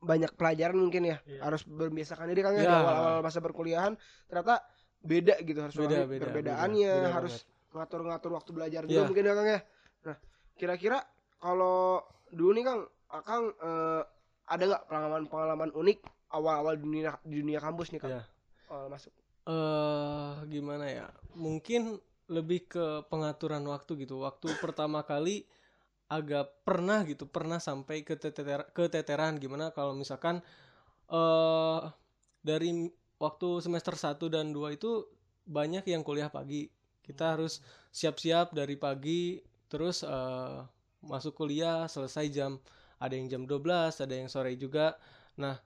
banyak 0.03 0.35
pelajaran 0.35 0.75
mungkin 0.75 1.07
ya. 1.07 1.17
Iya. 1.23 1.39
Harus 1.39 1.63
berbiasakan 1.63 2.27
diri 2.27 2.41
kan 2.43 2.51
ya 2.53 2.61
di 2.61 2.67
Ya. 2.67 2.75
awal-awal 2.75 3.15
masa 3.23 3.39
perkuliahan 3.39 3.93
ternyata 4.27 4.59
beda 4.99 5.35
gitu 5.39 5.59
harus 5.59 5.75
Beda, 5.75 6.03
beda, 6.03 6.19
perbedaannya, 6.27 6.91
beda, 6.91 7.03
beda 7.07 7.15
harus 7.15 7.33
ngatur-ngatur 7.73 8.31
waktu 8.31 8.51
belajar 8.53 8.81
juga 8.85 9.01
Iya. 9.01 9.07
mungkin 9.09 9.25
ya 9.25 9.33
Kang 9.33 9.49
ya. 9.49 9.59
Nah, 10.05 10.17
kira-kira 10.55 10.97
kalau 11.37 11.99
dulu 12.29 12.51
nih 12.53 12.65
Kang, 12.65 12.81
Akang 13.09 13.43
eh, 13.51 14.01
ada 14.43 14.63
nggak 14.63 14.83
pengalaman-pengalaman 14.87 15.69
unik 15.73 15.99
awal-awal 16.29 16.73
dunia 16.75 17.17
di 17.21 17.41
dunia 17.41 17.59
kampus 17.59 17.93
nih 17.93 18.01
Kang? 18.01 18.11
Iya. 18.13 18.23
Awal 18.69 18.87
masuk. 18.89 19.13
eh 19.43 20.33
gimana 20.47 20.87
ya? 20.87 21.11
Mungkin 21.35 21.99
lebih 22.31 22.63
ke 22.65 22.85
pengaturan 23.11 23.59
waktu 23.67 23.99
gitu. 23.99 24.23
Waktu 24.23 24.55
pertama 24.57 25.03
kali 25.03 25.43
agak 26.07 26.63
pernah 26.63 27.03
gitu, 27.03 27.27
pernah 27.27 27.59
sampai 27.59 28.07
ke 28.07 28.15
teter 28.15 28.63
keteteran 28.71 29.35
gimana 29.35 29.75
kalau 29.75 29.91
misalkan 29.91 30.39
eh 31.11 31.79
dari 32.39 32.87
waktu 33.19 33.59
semester 33.59 33.95
1 33.95 34.31
dan 34.31 34.51
2 34.51 34.75
itu 34.75 35.07
banyak 35.43 35.83
yang 35.87 36.03
kuliah 36.03 36.31
pagi. 36.31 36.71
Kita 37.03 37.35
harus 37.37 37.59
siap-siap 37.91 38.55
dari 38.55 38.75
pagi 38.79 39.37
terus 39.69 40.01
eh 40.07 40.59
masuk 41.03 41.35
kuliah 41.35 41.85
selesai 41.91 42.25
jam 42.31 42.55
ada 43.03 43.13
yang 43.19 43.27
jam 43.27 43.43
12, 43.43 43.99
ada 43.99 44.15
yang 44.15 44.31
sore 44.31 44.55
juga. 44.55 44.95
Nah, 45.35 45.59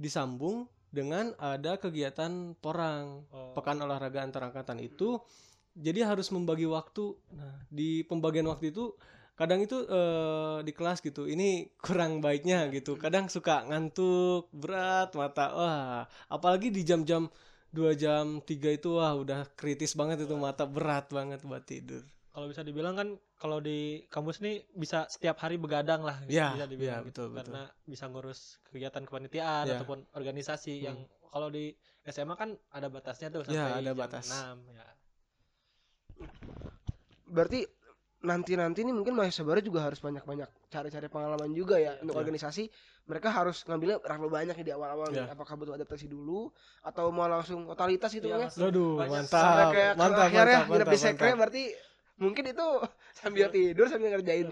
disambung 0.00 0.64
dengan 0.88 1.34
ada 1.36 1.76
kegiatan 1.76 2.54
porang 2.58 3.26
Oh. 3.34 3.52
pekan 3.58 3.82
olahraga 3.82 4.22
antar 4.22 4.46
angkatan 4.50 4.78
itu 4.78 5.18
jadi 5.74 6.06
harus 6.06 6.30
membagi 6.30 6.70
waktu 6.70 7.18
nah 7.34 7.58
di 7.66 8.06
pembagian 8.06 8.46
waktu 8.46 8.70
itu 8.70 8.94
kadang 9.34 9.58
itu 9.66 9.82
eh, 9.90 10.62
di 10.62 10.70
kelas 10.70 11.02
gitu 11.02 11.26
ini 11.26 11.66
kurang 11.82 12.22
baiknya 12.22 12.70
gitu 12.70 12.94
kadang 12.94 13.26
suka 13.26 13.66
ngantuk 13.66 14.46
berat 14.54 15.10
mata 15.18 15.46
wah 15.50 16.06
apalagi 16.30 16.70
di 16.70 16.86
jam-jam 16.86 17.26
dua 17.74 17.92
jam 17.92 18.38
tiga 18.40 18.70
itu 18.70 18.94
wah 18.94 19.10
udah 19.12 19.50
kritis 19.58 19.92
banget 19.92 20.22
itu 20.22 20.34
mata 20.38 20.62
berat 20.64 21.10
banget 21.10 21.42
buat 21.42 21.66
tidur 21.66 22.06
Kalau 22.30 22.46
bisa 22.46 22.62
dibilang 22.62 22.94
kan 22.94 23.08
kalau 23.34 23.58
di 23.58 24.02
kampus 24.06 24.42
nih 24.42 24.62
bisa 24.74 25.06
setiap 25.06 25.38
hari 25.38 25.54
begadang 25.54 26.02
lah 26.02 26.18
gitu, 26.26 26.34
Iya, 26.34 26.50
bisa 26.54 26.66
dibilang 26.66 26.82
iya, 26.82 26.96
gitu. 26.98 27.06
betul, 27.06 27.26
betul. 27.30 27.38
karena 27.38 27.62
bisa 27.86 28.04
ngurus 28.10 28.40
kegiatan 28.66 29.02
kepanitiaan 29.02 29.64
Iya. 29.66 29.74
ataupun 29.78 29.98
organisasi 30.14 30.72
Hmm. 30.74 30.82
yang 30.82 30.96
kalau 31.30 31.50
di 31.50 31.74
SMA 32.02 32.34
kan 32.34 32.50
ada 32.70 32.90
batasnya 32.90 33.30
tuh 33.30 33.46
Iya, 33.46 33.54
sampai 33.54 33.72
ada 33.78 33.86
jam 33.86 33.98
batas. 33.98 34.26
6 34.26 34.58
ya. 34.66 34.86
Berarti 37.26 37.60
nanti-nanti 38.24 38.80
nih 38.82 38.90
mungkin 38.90 39.12
mahasiswa 39.12 39.44
baru 39.44 39.60
juga 39.60 39.84
harus 39.84 40.00
banyak-banyak 40.00 40.48
cari-cari 40.66 41.06
pengalaman 41.06 41.52
juga 41.52 41.76
ya 41.76 41.92
untuk 42.00 42.16
Iya. 42.16 42.22
organisasi. 42.24 42.64
Mereka 43.04 43.28
harus 43.28 43.60
ngambilnya 43.62 44.00
terlalu 44.00 44.28
banyak 44.32 44.56
di 44.58 44.72
awal-awal 44.72 45.12
nih. 45.12 45.28
Iya. 45.28 45.36
Apakah 45.36 45.54
butuh 45.54 45.76
adaptasi 45.76 46.08
dulu 46.08 46.48
atau 46.80 47.12
mau 47.12 47.28
langsung 47.28 47.68
totalitas 47.68 48.08
gitu 48.10 48.26
Iya, 48.26 48.48
kan 48.48 48.48
ya? 48.48 48.48
Banyak 48.48 49.28
Sampai 49.28 49.44
mantap 49.44 49.68
kayak 49.70 49.92
mantap 49.94 50.28
ya 50.32 50.40
mantap 50.64 50.64
di 50.64 50.72
mantap, 50.72 50.96
sekre 50.96 51.20
mantap. 51.22 51.38
berarti 51.38 51.62
mungkin 52.14 52.44
itu 52.46 52.66
sambil 53.20 53.46
tidur 53.50 53.86
sambil 53.86 54.08
ngerjain 54.10 54.46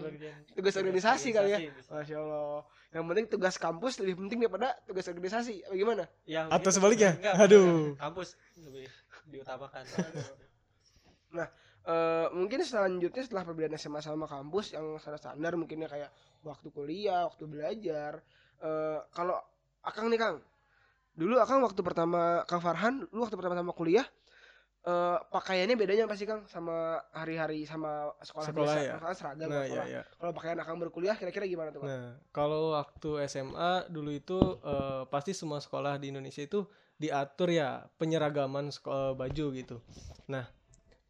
tugas 0.53 0.75
organisasi 0.77 1.29
kali 1.33 1.51
ya. 1.51 1.59
Masya 1.89 2.17
Allah. 2.21 2.61
Yang 2.93 3.05
penting 3.09 3.27
tugas 3.27 3.55
kampus 3.57 3.93
lebih 4.05 4.15
penting 4.21 4.39
daripada 4.45 4.77
tugas 4.85 5.09
organisasi. 5.09 5.65
Apa 5.65 5.73
gimana? 5.73 6.05
Yang 6.29 6.47
Atau 6.53 6.71
sebaliknya? 6.71 7.17
enggak, 7.17 7.35
Aduh. 7.41 7.97
kampus 7.97 8.37
lebih 8.61 8.85
diutamakan. 9.27 9.83
Eh, 11.83 12.27
mungkin 12.31 12.63
selanjutnya 12.63 13.23
setelah 13.27 13.43
perbedaan 13.43 13.75
SMA 13.75 13.99
sama 13.99 14.31
kampus 14.31 14.71
yang 14.71 15.03
standar-standar 15.03 15.59
mungkinnya 15.59 15.91
kayak 15.91 16.15
waktu 16.47 16.71
kuliah, 16.71 17.27
waktu 17.27 17.45
belajar. 17.51 18.23
Eh, 18.63 18.99
kalau 19.11 19.35
Akang 19.83 20.07
nih 20.07 20.19
Kang, 20.21 20.39
dulu 21.19 21.43
Akang 21.43 21.59
waktu 21.59 21.83
pertama 21.83 22.47
Kang 22.47 22.63
Farhan, 22.63 23.03
lu 23.11 23.27
waktu 23.27 23.35
pertama-tama 23.35 23.75
kuliah, 23.75 24.07
eh 24.87 25.19
pakaiannya 25.27 25.75
bedanya 25.75 26.07
apa 26.07 26.15
sih 26.15 26.23
Kang 26.23 26.47
sama 26.47 27.03
hari-hari 27.11 27.67
sama 27.67 28.15
sekolah, 28.23 28.47
Sekolah 28.47 28.75
biasa? 28.79 28.87
ya? 28.87 29.15
Seragam 29.19 29.49
nah 29.51 29.67
sekolah. 29.67 29.87
ya 29.91 29.99
ya 29.99 30.03
Kalau 30.23 30.33
pakaian 30.39 30.59
Akang 30.63 30.79
berkuliah 30.79 31.19
kira-kira 31.19 31.51
gimana 31.51 31.75
tuh 31.75 31.83
Kang? 31.83 31.91
Nah, 31.91 32.15
kalau 32.31 32.79
waktu 32.79 33.27
SMA 33.27 33.91
dulu 33.91 34.15
itu 34.15 34.39
eh, 34.63 35.03
pasti 35.11 35.35
semua 35.35 35.59
sekolah 35.59 35.99
di 35.99 36.15
Indonesia 36.15 36.47
itu 36.47 36.63
diatur 36.95 37.51
ya 37.51 37.91
penyeragaman 37.99 38.71
sekolah 38.71 39.19
baju 39.19 39.45
gitu. 39.51 39.83
Nah, 40.31 40.47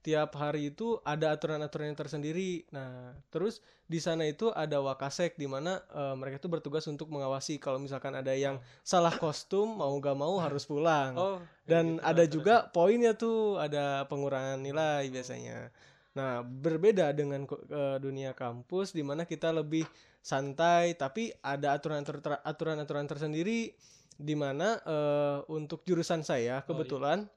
tiap 0.02 0.34
hari 0.34 0.74
itu 0.74 0.98
ada 1.06 1.30
aturan-aturan 1.30 1.94
yang 1.94 1.98
tersendiri. 1.98 2.66
Nah, 2.74 3.14
terus 3.30 3.62
di 3.86 4.02
sana 4.02 4.26
itu 4.26 4.50
ada 4.50 4.82
wakasek 4.82 5.38
di 5.38 5.46
mana 5.46 5.78
eh, 5.94 6.14
mereka 6.18 6.42
itu 6.42 6.50
bertugas 6.50 6.84
untuk 6.90 7.06
mengawasi 7.08 7.62
kalau 7.62 7.78
misalkan 7.78 8.18
ada 8.18 8.34
yang 8.34 8.58
salah 8.82 9.14
kostum 9.14 9.78
mau 9.78 9.94
gak 10.02 10.18
mau 10.18 10.42
harus 10.42 10.66
pulang. 10.66 11.14
Oh, 11.14 11.38
Dan 11.62 12.02
gitu, 12.02 12.04
ada 12.04 12.22
terus. 12.26 12.34
juga 12.34 12.54
poinnya 12.74 13.14
tuh, 13.14 13.62
ada 13.62 14.04
pengurangan 14.10 14.58
nilai 14.58 15.06
biasanya. 15.08 15.70
Nah, 16.18 16.42
berbeda 16.42 17.14
dengan 17.14 17.46
eh, 17.48 17.96
dunia 18.02 18.34
kampus 18.34 18.90
di 18.90 19.06
mana 19.06 19.22
kita 19.22 19.54
lebih 19.54 19.86
santai, 20.18 20.98
tapi 20.98 21.30
ada 21.40 21.78
aturan-aturan 21.78 22.42
aturan-aturan 22.42 23.06
tersendiri 23.06 23.72
di 24.18 24.34
mana 24.34 24.82
eh, 24.82 25.38
untuk 25.46 25.86
jurusan 25.86 26.26
saya 26.26 26.60
iya. 26.66 27.30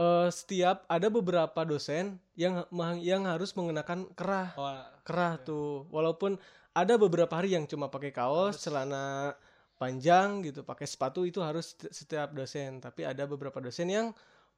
Eh, 0.00 0.28
setiap 0.32 0.88
ada 0.88 1.08
beberapa 1.12 1.60
dosen 1.68 2.16
yang 2.34 2.64
yang 3.00 3.22
harus 3.28 3.52
mengenakan 3.52 4.08
kerah 4.16 4.56
Wah, 4.56 4.88
kerah 5.04 5.36
Oke. 5.36 5.44
tuh 5.48 5.68
walaupun 5.92 6.40
ada 6.72 6.94
beberapa 6.96 7.30
hari 7.36 7.52
yang 7.58 7.66
cuma 7.68 7.90
pakai 7.92 8.10
kaos 8.14 8.56
Harus. 8.56 8.64
celana 8.64 9.34
panjang 9.80 10.44
gitu 10.44 10.60
pakai 10.64 10.86
sepatu 10.88 11.24
itu 11.24 11.40
harus 11.40 11.72
seti- 11.76 11.92
setiap 11.92 12.32
dosen 12.36 12.80
tapi 12.84 13.04
ada 13.04 13.24
beberapa 13.24 13.58
dosen 13.60 13.88
yang 13.88 14.06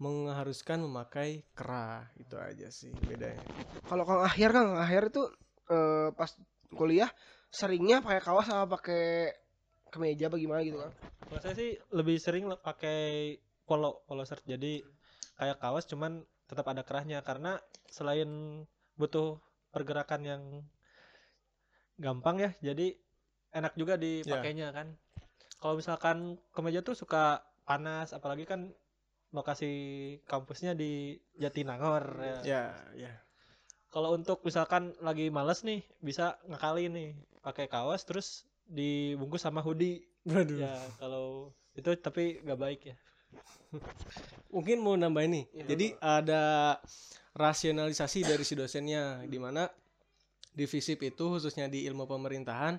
mengharuskan 0.03 0.83
memakai 0.83 1.47
kerah 1.55 2.11
itu 2.19 2.35
aja 2.35 2.67
sih 2.75 2.91
bedanya 3.07 3.39
Kalau 3.87 4.03
Kang 4.03 4.23
Ahyar 4.27 4.51
Kang, 4.51 4.75
Ahyar 4.75 5.05
itu 5.11 5.23
eh, 5.71 6.09
pas 6.19 6.31
kuliah 6.75 7.11
seringnya 7.53 8.03
pakai 8.03 8.21
kaos 8.25 8.47
sama 8.51 8.67
pakai 8.67 9.31
kemeja 9.93 10.27
bagaimana 10.33 10.65
gitu 10.67 10.81
Kang? 10.83 10.93
kalau 11.29 11.41
saya 11.41 11.55
sih 11.55 11.71
lebih 11.95 12.17
sering 12.19 12.45
pakai 12.61 13.39
polo 13.65 14.05
polo 14.05 14.27
shirt. 14.27 14.43
Jadi 14.45 14.83
kayak 15.43 15.59
kaos 15.59 15.91
cuman 15.91 16.23
tetap 16.47 16.71
ada 16.71 16.87
kerahnya 16.87 17.19
karena 17.27 17.59
selain 17.91 18.63
butuh 18.95 19.43
pergerakan 19.75 20.23
yang 20.23 20.43
gampang 21.99 22.37
ya, 22.39 22.51
jadi 22.63 22.95
enak 23.51 23.75
juga 23.75 23.99
dipakainya 23.99 24.71
kan. 24.71 24.95
Kalau 25.59 25.75
misalkan 25.79 26.39
kemeja 26.55 26.83
tuh 26.87 26.95
suka 26.95 27.43
panas, 27.67 28.15
apalagi 28.15 28.47
kan 28.47 28.71
lokasi 29.33 29.71
kampusnya 30.29 30.77
di 30.77 31.19
Jatinangor 31.39 32.05
ya. 32.21 32.39
ya 32.45 32.63
ya 32.95 33.13
Kalau 33.93 34.17
untuk 34.17 34.41
misalkan 34.47 34.97
lagi 35.05 35.29
males 35.29 35.65
nih, 35.69 35.85
bisa 36.01 36.41
ngakali 36.49 36.89
nih 36.89 37.11
pakai 37.45 37.69
kaos 37.69 38.03
terus 38.09 38.49
dibungkus 38.65 39.45
sama 39.45 39.61
hoodie. 39.61 40.05
waduh 40.23 40.65
Ya, 40.65 40.73
kalau 41.03 41.53
itu 41.77 41.91
tapi 42.01 42.41
nggak 42.41 42.61
baik 42.61 42.81
ya. 42.93 42.97
Mungkin 44.53 44.85
mau 44.85 44.93
nambah 44.97 45.23
ini 45.25 45.49
Iya. 45.53 45.65
jadi 45.73 45.87
ada 45.99 46.45
rasionalisasi 47.33 48.29
dari 48.29 48.45
si 48.45 48.53
dosennya 48.53 49.25
di 49.25 49.39
mana 49.41 49.65
di 50.53 50.69
FISIP 50.69 51.17
itu 51.17 51.41
khususnya 51.41 51.73
di 51.73 51.89
ilmu 51.89 52.05
pemerintahan 52.05 52.77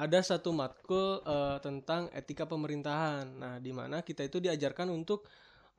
ada 0.00 0.18
satu 0.24 0.56
matkul 0.56 1.20
eh, 1.20 1.58
tentang 1.60 2.08
etika 2.16 2.48
pemerintahan. 2.48 3.36
Nah, 3.36 3.54
di 3.60 3.68
mana 3.68 4.00
kita 4.00 4.24
itu 4.24 4.40
diajarkan 4.40 4.88
untuk 4.88 5.28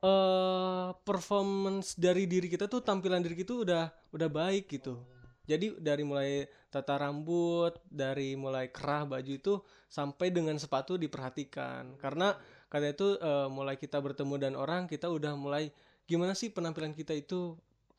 eh 0.01 0.89
performance 1.05 1.93
dari 1.97 2.25
diri 2.25 2.49
kita 2.49 2.65
tuh 2.69 2.81
tampilan 2.85 3.21
diri 3.21 3.37
kita 3.37 3.53
udah 3.65 3.85
udah 4.13 4.29
baik 4.29 4.69
gitu. 4.69 4.97
Jadi 5.45 5.73
dari 5.81 6.05
mulai 6.05 6.45
tata 6.69 7.01
rambut, 7.01 7.81
dari 7.89 8.37
mulai 8.37 8.69
kerah 8.69 9.09
baju 9.09 9.33
itu 9.33 9.57
sampai 9.89 10.29
dengan 10.29 10.57
sepatu 10.61 11.01
diperhatikan. 11.01 11.97
Karena 11.97 12.33
karena 12.71 12.87
itu 12.95 13.07
eh, 13.29 13.47
mulai 13.57 13.75
kita 13.83 13.97
bertemu 14.05 14.35
dan 14.43 14.53
orang 14.63 14.81
kita 14.93 15.07
udah 15.17 15.33
mulai 15.43 15.63
gimana 16.09 16.33
sih 16.41 16.49
penampilan 16.55 16.93
kita 16.99 17.13
itu 17.23 17.39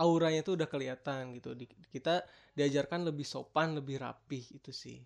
auranya 0.04 0.40
itu 0.44 0.52
udah 0.58 0.68
kelihatan 0.72 1.22
gitu. 1.38 1.50
Di- 1.60 1.70
kita 1.94 2.14
diajarkan 2.58 3.00
lebih 3.08 3.26
sopan, 3.32 3.68
lebih 3.78 3.96
rapih 4.04 4.44
itu 4.58 4.72
sih. 4.82 4.98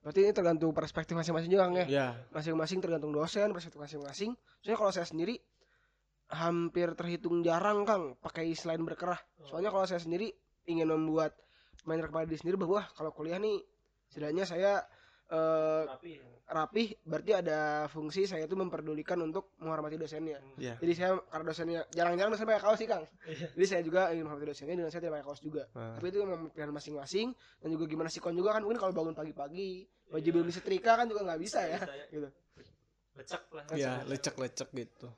Berarti 0.00 0.20
ini 0.24 0.32
tergantung 0.32 0.72
perspektif 0.72 1.12
masing-masing 1.12 1.50
juga 1.52 1.68
ya. 1.76 1.86
Ya, 1.86 2.08
Masing-masing 2.32 2.80
tergantung 2.80 3.12
dosen, 3.12 3.52
perspektif 3.52 3.80
masing-masing. 3.84 4.30
Soalnya 4.64 4.78
kalau 4.80 4.92
saya 4.96 5.06
sendiri 5.06 5.36
hampir 6.30 6.88
terhitung 6.94 7.42
jarang 7.42 7.82
Kang 7.84 8.16
pakai 8.24 8.54
selain 8.56 8.80
berkerah. 8.86 9.18
Soalnya 9.44 9.70
kalau 9.74 9.84
saya 9.84 10.00
sendiri 10.00 10.32
ingin 10.64 10.88
membuat 10.88 11.36
main 11.84 12.00
kepada 12.00 12.24
diri 12.28 12.38
sendiri 12.40 12.56
bahwa 12.60 12.86
kalau 12.96 13.10
kuliah 13.12 13.36
nih 13.40 13.60
setidaknya 14.08 14.44
saya 14.48 14.72
eh, 15.30 15.82
Rapi. 15.86 16.12
rapih 16.50 16.88
berarti 17.06 17.30
ada 17.30 17.86
fungsi 17.86 18.26
saya 18.26 18.42
itu 18.50 18.58
memperdulikan 18.58 19.14
untuk 19.22 19.54
menghormati 19.62 19.94
dosennya. 19.94 20.42
ya. 20.58 20.74
Jadi 20.82 20.92
saya 20.98 21.22
karena 21.30 21.46
dosennya 21.46 21.80
jarang-jarang 21.94 22.34
dosen 22.34 22.46
pakai 22.50 22.62
kaos 22.62 22.78
sih 22.82 22.88
Kang. 22.90 23.06
Iya. 23.22 23.46
Jadi 23.54 23.66
saya 23.70 23.82
juga 23.86 24.10
ingin 24.10 24.26
menghormati 24.26 24.50
dosennya 24.50 24.74
dengan 24.74 24.90
saya 24.90 25.00
tidak 25.06 25.14
pakai 25.14 25.26
kaos 25.30 25.40
juga. 25.40 25.62
Nah, 25.78 25.94
Tapi 25.94 26.06
itu 26.10 26.18
memang 26.26 26.50
pilihan 26.50 26.74
masing-masing 26.74 27.28
dan 27.62 27.68
juga 27.70 27.84
gimana 27.86 28.08
sikon 28.10 28.34
juga 28.34 28.50
kan 28.58 28.62
mungkin 28.66 28.78
kalau 28.82 28.92
bangun 28.92 29.14
pagi-pagi 29.14 29.86
baju 30.10 30.28
belum 30.34 30.46
disetrika 30.50 30.98
kan 30.98 31.06
juga 31.06 31.20
nggak 31.22 31.40
bisa 31.40 31.60
ya. 31.62 31.78
Ya. 31.78 32.06
Gitu. 32.10 32.28
Lecek 33.14 33.42
lah. 33.54 33.64
ya 33.78 33.92
lecek-lecek 34.10 34.68
gitu. 34.74 35.08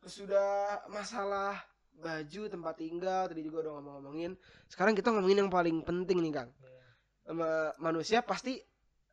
Terus 0.00 0.14
sudah 0.16 0.80
masalah 0.88 1.54
baju 2.00 2.42
tempat 2.48 2.74
tinggal 2.80 3.28
tadi 3.28 3.44
juga 3.44 3.68
udah 3.68 3.72
ngomong-ngomongin. 3.78 4.32
Sekarang 4.66 4.96
kita 4.96 5.12
ngomongin 5.12 5.44
yang 5.44 5.52
paling 5.52 5.84
penting 5.84 6.18
nih 6.24 6.32
Kang. 6.32 6.50
Iya. 6.56 6.82
Sama 7.30 7.50
manusia 7.78 8.24
pasti 8.24 8.56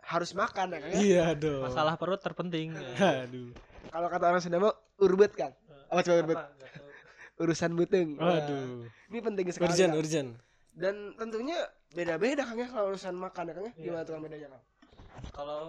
harus 0.07 0.31
makan 0.31 0.71
ya 0.71 0.79
Kang 0.79 0.89
ya. 0.89 0.97
Iya 0.97 1.25
dong. 1.35 1.61
Masalah 1.61 1.95
perut 1.95 2.17
terpenting. 2.17 2.71
ya. 2.71 2.87
Aduh. 3.27 3.51
Kalau 3.87 4.07
kata 4.07 4.23
orang 4.25 4.39
Sunda 4.39 4.57
mah 4.57 4.71
urbet 4.97 5.33
kan. 5.33 5.51
Apa 5.87 5.99
coba 6.01 6.15
urbet? 6.21 6.37
Urusan 7.43 7.75
buteng. 7.75 8.15
Nah, 8.15 8.39
Aduh. 8.39 8.87
ini 9.11 9.19
penting 9.19 9.45
sekali. 9.51 9.69
Urgent, 9.69 9.91
Kang. 9.91 9.99
urgent. 9.99 10.29
Dan 10.71 10.95
tentunya 11.13 11.59
beda-beda 11.91 12.41
Kang 12.41 12.57
ya 12.57 12.67
kalau 12.67 12.89
urusan 12.89 13.13
makan 13.13 13.43
ya 13.45 13.53
Kang 13.53 13.65
ya. 13.65 13.73
Iya. 13.73 13.83
Gimana 13.83 14.03
tuh 14.03 14.13
bedanya 14.17 14.47
Kang? 14.49 14.63
Kalau 15.29 15.63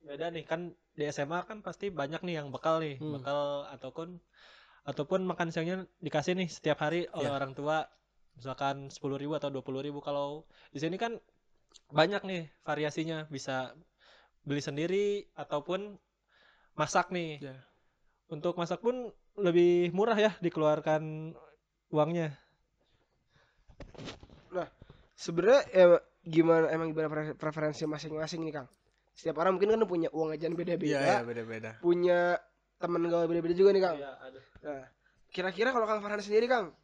beda 0.00 0.26
nih 0.28 0.44
kan 0.44 0.60
di 0.94 1.04
SMA 1.08 1.42
kan 1.42 1.58
pasti 1.58 1.88
banyak 1.88 2.20
nih 2.20 2.38
yang 2.38 2.48
bekal 2.48 2.78
nih, 2.78 2.96
Hmm. 2.96 3.18
bekal 3.18 3.40
ataupun 3.68 4.20
ataupun 4.84 5.24
makan 5.24 5.48
siangnya 5.48 5.88
dikasih 5.98 6.36
nih 6.36 6.46
setiap 6.46 6.78
hari 6.78 7.08
oleh 7.10 7.26
Ya. 7.26 7.34
orang 7.34 7.52
tua 7.52 7.88
misalkan 8.34 8.92
10.000 8.92 9.16
ribu 9.16 9.32
atau 9.32 9.48
20.000 9.48 9.80
ribu 9.82 9.98
kalau 9.98 10.44
di 10.70 10.78
sini 10.78 10.94
kan 10.94 11.16
banyak 11.90 12.22
nih 12.24 12.42
variasinya 12.62 13.24
bisa 13.26 13.72
beli 14.42 14.60
sendiri 14.60 15.04
ataupun 15.34 15.96
masak 16.74 17.08
nih 17.10 17.38
Ya. 17.40 17.56
untuk 18.28 18.58
masak 18.58 18.80
pun 18.80 19.08
lebih 19.34 19.90
murah 19.90 20.16
ya 20.16 20.32
dikeluarkan 20.38 21.34
uangnya 21.90 22.34
Sebenarnya 25.14 25.62
ya, 25.70 25.86
gimana 26.26 26.66
emang 26.74 26.90
gimana 26.90 27.06
pre- 27.06 27.38
preferensi 27.38 27.86
masing-masing 27.86 28.42
nih 28.42 28.52
Kang? 28.52 28.68
Setiap 29.14 29.38
orang 29.38 29.54
mungkin 29.54 29.70
kan 29.70 29.86
punya 29.86 30.10
uang 30.10 30.34
jajan 30.34 30.58
beda-beda, 30.58 30.90
Iya, 30.90 31.00
iya 31.00 31.18
beda-beda. 31.22 31.78
punya 31.78 32.34
teman 32.82 33.06
gaul 33.06 33.30
beda-beda 33.30 33.54
juga 33.54 33.70
nih 33.70 33.82
Kang. 33.86 33.96
Iya, 33.96 34.10
ada. 34.18 34.40
Nah, 34.66 34.84
kira-kira 35.30 35.70
kalau 35.70 35.86
Kang 35.86 36.02
Farhan 36.02 36.18
sendiri 36.18 36.50
Kang, 36.50 36.74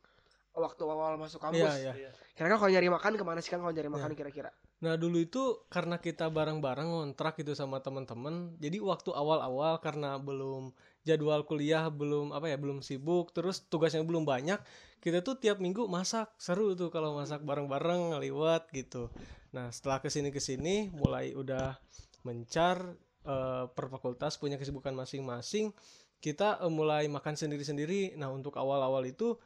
waktu 0.51 0.83
awal 0.83 1.15
masuk 1.15 1.39
kampus, 1.39 1.63
Iya, 1.63 1.95
iya. 1.95 2.11
kira-kira 2.35 2.59
kalau 2.59 2.73
nyari 2.75 2.89
makan 2.91 3.13
ke 3.15 3.25
mana 3.25 3.39
sih 3.39 3.51
Kang 3.55 3.63
kalau 3.63 3.71
nyari 3.71 3.87
makan 3.87 4.13
kira-kira? 4.19 4.51
Nah 4.83 4.99
dulu 4.99 5.23
itu 5.23 5.63
karena 5.71 6.01
kita 6.01 6.27
bareng-bareng 6.33 6.89
ngontrak 6.91 7.39
gitu 7.39 7.55
sama 7.55 7.79
teman-teman, 7.85 8.59
jadi 8.59 8.83
waktu 8.83 9.15
awal-awal 9.15 9.79
karena 9.79 10.19
belum 10.19 10.75
jadwal 11.07 11.47
kuliah 11.47 11.87
belum 11.89 12.35
apa 12.35 12.51
ya 12.51 12.57
belum 12.59 12.83
sibuk, 12.83 13.31
terus 13.31 13.63
tugasnya 13.71 14.03
belum 14.03 14.27
banyak, 14.27 14.59
kita 14.99 15.23
tuh 15.23 15.39
tiap 15.39 15.63
minggu 15.63 15.87
masak 15.87 16.35
seru 16.37 16.75
tuh 16.75 16.91
kalau 16.91 17.15
masak 17.15 17.45
bareng-bareng 17.47 18.17
ngeliwat 18.17 18.69
gitu. 18.75 19.09
Nah 19.55 19.71
setelah 19.71 20.03
ke 20.03 20.11
sini 20.11 20.35
ke 20.35 20.43
sini 20.43 20.91
mulai 20.91 21.33
udah 21.37 21.79
mencar 22.27 22.97
eh, 23.25 23.65
per 23.71 23.87
fakultas 23.89 24.37
punya 24.37 24.59
kesibukan 24.59 24.93
masing-masing, 24.97 25.73
kita 26.21 26.61
eh, 26.61 26.73
mulai 26.73 27.09
makan 27.09 27.37
sendiri-sendiri. 27.37 28.17
Nah 28.17 28.29
untuk 28.33 28.57
awal-awal 28.57 29.07
itu 29.09 29.37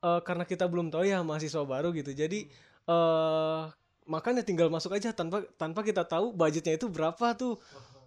eh, 0.00 0.20
karena 0.24 0.44
kita 0.48 0.64
belum 0.66 0.88
tahu 0.88 1.04
ya 1.04 1.20
mahasiswa 1.20 1.62
baru 1.64 1.92
gitu, 1.92 2.12
jadi 2.16 2.48
eh 2.88 3.62
makanya 4.10 4.42
tinggal 4.42 4.66
masuk 4.72 4.96
aja 4.98 5.14
tanpa 5.14 5.46
tanpa 5.54 5.86
kita 5.86 6.02
tahu 6.02 6.34
budgetnya 6.34 6.74
itu 6.74 6.90
berapa 6.90 7.36
tuh. 7.38 7.60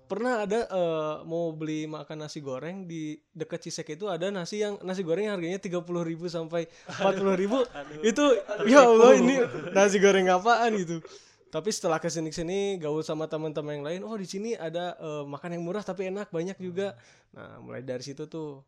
Pernah 0.03 0.43
ada 0.43 0.67
eh, 0.67 1.15
mau 1.23 1.55
beli 1.55 1.87
makan 1.87 2.27
nasi 2.27 2.43
goreng 2.43 2.83
di 2.85 3.15
dekat 3.31 3.63
Cisek 3.63 3.95
itu 3.95 4.11
ada 4.11 4.27
nasi 4.29 4.59
yang 4.59 4.75
nasi 4.83 4.99
goreng 4.99 5.31
yang 5.31 5.39
harganya 5.39 5.63
tiga 5.63 5.79
puluh 5.79 6.03
ribu 6.03 6.27
sampai 6.27 6.67
empat 6.91 7.23
puluh 7.23 7.39
ribu. 7.39 7.63
Aduh. 7.63 8.03
itu 8.11 8.25
ya 8.67 8.83
Allah 8.83 9.15
ini 9.15 9.39
nasi 9.71 9.97
goreng 10.03 10.27
apaan 10.27 10.75
gitu. 10.75 10.99
Tapi 11.47 11.69
setelah 11.71 12.03
ke 12.03 12.11
sini 12.11 12.29
ke 12.29 12.35
sini 12.35 12.75
gaul 12.83 12.99
sama 13.01 13.31
teman-teman 13.31 13.79
yang 13.79 13.85
lain 13.87 14.01
oh 14.03 14.17
di 14.19 14.27
sini 14.27 14.59
ada 14.59 14.99
eh, 14.99 15.23
makan 15.23 15.55
yang 15.55 15.63
murah 15.63 15.81
tapi 15.81 16.11
enak 16.11 16.29
banyak 16.29 16.59
juga. 16.59 16.99
Nah 17.33 17.63
mulai 17.63 17.81
dari 17.81 18.03
situ 18.03 18.27
tuh 18.27 18.59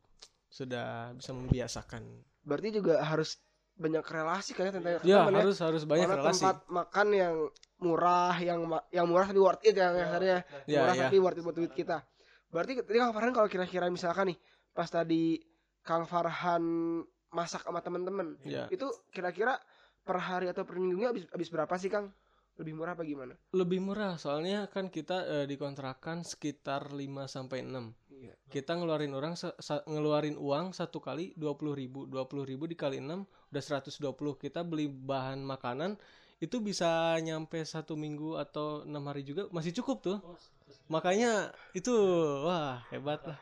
sudah 0.48 1.12
bisa 1.20 1.36
membiasakan 1.36 2.02
Berarti 2.46 2.70
juga 2.78 3.02
harus 3.02 3.42
banyak 3.76 4.06
relasi 4.08 4.56
kan 4.56 4.72
ya 4.72 4.72
tentang 4.72 4.92
ya 5.04 5.28
teman 5.28 5.36
harus 5.36 5.60
harus 5.60 5.84
banyak 5.84 6.08
Karena 6.08 6.24
relasi 6.24 6.42
tempat 6.48 6.58
makan 6.72 7.08
yang 7.12 7.36
murah, 7.84 8.36
yang 8.40 8.60
yang 8.88 9.04
murah 9.04 9.28
tapi 9.28 9.42
worth 9.44 9.68
it 9.68 9.76
ya 9.76 9.92
kasarnya. 9.92 10.40
ya 10.64 10.80
murah 10.80 10.96
ya 10.96 11.04
tapi 11.12 11.18
worth 11.20 11.40
it 11.40 11.44
buat 11.44 11.58
duit 11.60 11.74
kita. 11.76 11.98
Berarti 12.56 12.80
tadi 12.80 12.98
Kang 13.04 13.12
Farhan 13.12 13.36
kalau 13.36 13.52
kira-kira 13.52 13.92
misalkan 13.92 14.32
nih 14.32 14.38
pas 14.72 14.88
tadi 14.88 15.44
Kang 15.84 16.08
Farhan 16.08 16.64
masak 17.36 17.68
sama 17.68 17.84
teman-teman, 17.84 18.40
ya 18.48 18.72
itu 18.72 18.88
kira-kira 19.12 19.60
per 20.08 20.24
hari 20.24 20.48
atau 20.48 20.64
per 20.64 20.80
minggunya 20.80 21.12
habis, 21.12 21.28
habis 21.36 21.52
berapa 21.52 21.76
sih 21.76 21.92
Kang? 21.92 22.16
Lebih 22.56 22.72
murah 22.80 22.96
apa 22.96 23.04
gimana? 23.04 23.36
lebih 23.52 23.84
murah 23.84 24.16
soalnya 24.16 24.72
kan 24.72 24.88
kita 24.88 25.28
eh, 25.28 25.46
dikontrakan 25.52 26.24
sekitar 26.24 26.96
5 26.96 27.04
sampai 27.28 27.68
6 27.68 28.05
Iya. 28.26 28.36
kita 28.50 28.74
ngeluarin 28.74 29.14
orang 29.14 29.38
ngeluarin 29.86 30.36
uang 30.42 30.74
satu 30.74 30.98
kali 30.98 31.38
20.000 31.38 31.78
ribu 31.78 32.00
20 32.10 32.50
ribu 32.50 32.64
dikali 32.66 32.98
6 32.98 33.26
udah 33.54 33.64
120 33.64 34.42
kita 34.42 34.66
beli 34.66 34.90
bahan 34.90 35.46
makanan 35.46 36.02
itu 36.44 36.60
bisa 36.60 37.16
nyampe 37.24 37.64
satu 37.64 37.96
minggu 37.96 38.36
atau 38.36 38.84
enam 38.84 39.08
hari 39.08 39.24
juga 39.24 39.48
masih 39.56 39.72
cukup 39.72 39.98
tuh. 40.04 40.18
Makanya 40.92 41.56
itu 41.72 41.94
wah 42.44 42.84
hebat 42.92 43.24
lah. 43.24 43.40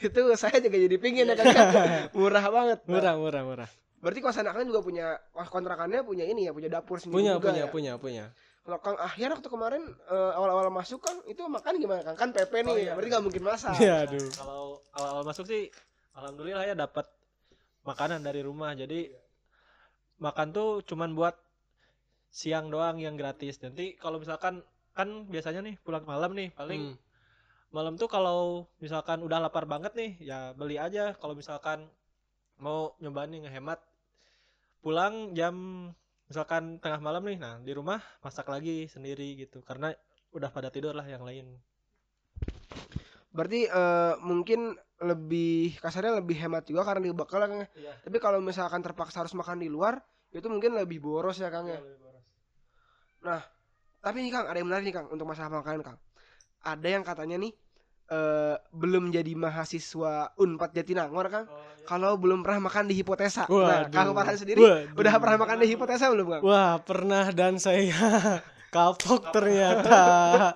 Itu 0.00 0.32
saya 0.40 0.58
juga 0.58 0.80
jadi 0.80 0.96
pingin 0.96 1.28
ya 1.28 1.36
kan 1.36 1.46
murah 2.16 2.46
banget. 2.48 2.78
Murah 2.88 3.14
murah 3.20 3.42
murah. 3.44 3.70
Berarti 4.02 4.18
kosan 4.18 4.48
kalian 4.48 4.66
juga 4.66 4.82
punya 4.82 5.06
kos 5.30 5.46
kontrakannya 5.46 6.02
punya 6.02 6.26
ini 6.26 6.48
ya, 6.48 6.52
punya 6.56 6.66
dapur 6.72 6.98
sendiri 6.98 7.22
punya 7.22 7.32
juga 7.38 7.46
punya 7.52 7.62
ya? 7.62 7.70
punya 7.70 7.92
punya 8.00 8.24
Kalau 8.62 8.78
Kang 8.78 8.94
Ahyar 8.96 9.34
waktu 9.34 9.48
kemarin 9.50 9.82
eh, 10.06 10.32
awal-awal 10.38 10.70
masuk 10.70 11.02
Kang 11.02 11.18
itu 11.26 11.42
makan 11.42 11.82
gimana 11.82 12.00
Kang? 12.04 12.14
Kan 12.14 12.30
PP 12.30 12.62
nih, 12.62 12.70
Oh, 12.70 12.78
iya. 12.78 12.92
berarti 12.94 13.10
nggak 13.10 13.24
mungkin 13.26 13.42
masak. 13.42 13.74
ya 13.78 14.06
aduh 14.06 14.22
Kalau 14.32 14.60
awal-awal 14.94 15.24
masuk 15.26 15.44
sih 15.44 15.66
alhamdulillah 16.14 16.62
ya 16.64 16.78
dapat 16.78 17.06
makanan 17.82 18.22
dari 18.22 18.40
rumah. 18.40 18.70
Jadi 18.72 19.10
makan 20.22 20.54
tuh 20.54 20.86
cuman 20.86 21.10
buat 21.12 21.34
siang 22.30 22.70
doang 22.70 23.02
yang 23.02 23.18
gratis. 23.18 23.58
Nanti 23.58 23.98
kalau 23.98 24.22
misalkan 24.22 24.62
kan 24.94 25.26
biasanya 25.26 25.60
nih 25.60 25.74
pulang 25.82 26.06
malam 26.06 26.30
nih 26.32 26.54
paling 26.54 26.94
Hmm. 26.94 27.00
malam 27.72 27.96
tuh 27.96 28.06
kalau 28.06 28.68
misalkan 28.78 29.24
udah 29.24 29.40
lapar 29.40 29.64
banget 29.64 29.90
nih 29.98 30.10
ya 30.22 30.54
beli 30.54 30.78
aja. 30.78 31.18
Kalau 31.18 31.34
misalkan 31.34 31.90
mau 32.62 32.94
nyobain 33.02 33.26
nih 33.26 33.42
ngehemat 33.42 33.82
pulang 34.78 35.34
jam 35.34 35.56
misalkan 36.32 36.80
tengah 36.80 36.98
malam 37.04 37.22
nih 37.28 37.36
nah 37.36 37.60
di 37.60 37.76
rumah 37.76 38.00
masak 38.24 38.48
lagi 38.48 38.88
sendiri 38.88 39.36
gitu 39.36 39.60
karena 39.60 39.92
udah 40.32 40.48
pada 40.48 40.72
tidur 40.72 40.96
lah 40.96 41.04
yang 41.04 41.22
lain 41.28 41.60
Berarti 43.32 43.64
eh, 43.64 44.14
mungkin 44.20 44.76
lebih 45.02 45.80
kasarnya 45.80 46.20
lebih 46.20 46.36
hemat 46.38 46.68
juga 46.68 46.86
karena 46.86 47.08
di 47.08 47.10
bekal 47.16 47.42
ya 47.42 47.48
Kang. 47.48 47.60
ya. 47.64 47.68
Iya. 47.74 47.92
Tapi 48.06 48.16
kalau 48.20 48.38
misalkan 48.44 48.84
terpaksa 48.84 49.24
harus 49.24 49.34
makan 49.34 49.64
di 49.64 49.72
luar, 49.72 49.98
itu 50.30 50.46
mungkin 50.46 50.76
lebih 50.76 51.00
boros 51.00 51.40
ya 51.40 51.48
Kang 51.48 51.66
ya. 51.66 51.80
Tapi 54.04 54.16
nih 54.20 54.30
Kang, 54.30 54.46
ada 54.46 54.58
yang 54.60 54.68
menarik 54.68 54.84
nih 54.84 54.94
Kang 54.94 55.08
untuk 55.10 55.26
masalah 55.26 55.64
makanan 55.64 55.80
Kang. 55.80 55.98
Ada 56.62 56.88
yang 56.92 57.02
katanya 57.02 57.36
nih 57.40 57.52
eh, 58.12 58.56
belum 58.70 59.10
jadi 59.10 59.32
mahasiswa 59.32 60.36
Unpad 60.36 60.70
Jatinangor 60.76 61.26
Kang. 61.32 61.48
Kalau 61.84 62.14
belum 62.14 62.40
pernah 62.40 62.64
makan 62.64 62.86
di 62.86 62.94
hipotesa. 62.94 63.44
Nah, 63.44 63.54
Waduh. 63.84 63.90
Kang 63.90 64.10
Farhan 64.12 64.36
sendiri 64.36 64.58
Waduh. 64.58 64.94
udah 64.94 65.12
pernah 65.16 65.38
makan 65.38 65.56
di 65.58 65.66
hipotesa 65.68 66.06
belum 66.08 66.26
Kang? 66.28 66.42
Wah, 66.42 66.74
pernah 66.78 67.26
dan 67.30 67.56
saya 67.56 67.90
kapok 68.70 69.28
ternyata. 69.30 70.00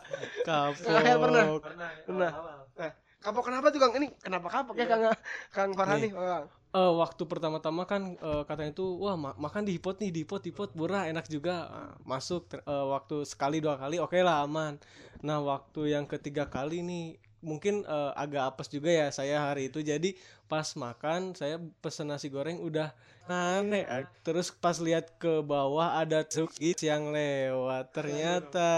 Kapok. 0.48 0.86
Saya 0.86 1.14
pernah. 1.16 1.44
pernah 1.58 1.88
Pernah. 2.02 2.30
awal-awal. 2.30 2.90
Kapok 3.18 3.42
kenapa 3.44 3.66
tuh 3.68 3.80
Kang? 3.80 3.92
Ini 3.92 4.06
kenapa 4.16 4.46
kapok 4.46 4.74
ya 4.74 4.86
Kang 4.86 5.02
Kang 5.50 5.70
Farhan 5.72 5.98
Nih. 5.98 6.08
nih, 6.08 6.12
Kang? 6.14 6.46
eh, 6.68 6.92
waktu 6.94 7.22
pertama-tama 7.24 7.82
kan 7.84 8.14
eh, 8.14 8.42
katanya 8.44 8.70
itu 8.70 8.86
wah 8.96 9.16
ma- 9.16 9.34
makan 9.34 9.64
di 9.64 9.74
hipot 9.74 9.96
nih 9.96 10.10
di 10.10 10.22
hipot 10.22 10.44
hipot 10.44 10.70
murah 10.72 11.04
enak 11.04 11.26
juga 11.26 11.66
Ah, 11.66 11.92
masuk 12.04 12.52
eh, 12.52 12.60
waktu 12.86 13.24
sekali 13.24 13.58
dua 13.58 13.74
kali 13.74 13.96
oke 13.96 14.14
lah 14.18 14.44
aman 14.44 14.76
nah 15.18 15.40
waktu 15.40 15.90
yang 15.90 16.04
ketiga 16.04 16.46
kali 16.46 16.80
nih 16.80 17.16
mungkin 17.44 17.84
eh, 17.84 18.12
agak 18.16 18.54
apes 18.54 18.68
juga 18.72 18.90
ya 18.90 19.08
saya 19.12 19.42
hari 19.50 19.68
itu 19.68 19.84
jadi 19.84 20.16
pas 20.46 20.66
makan 20.78 21.36
saya 21.36 21.60
pesen 21.84 22.08
nasi 22.08 22.32
goreng 22.32 22.62
udah 22.62 22.94
aneh 23.26 23.84
ah. 23.84 24.06
terus 24.22 24.54
pas 24.54 24.78
lihat 24.78 25.18
ke 25.18 25.42
bawah 25.42 25.98
ada 25.98 26.22
cookies 26.24 26.80
yang 26.80 27.10
lewat 27.12 27.92
ternyata 27.92 28.70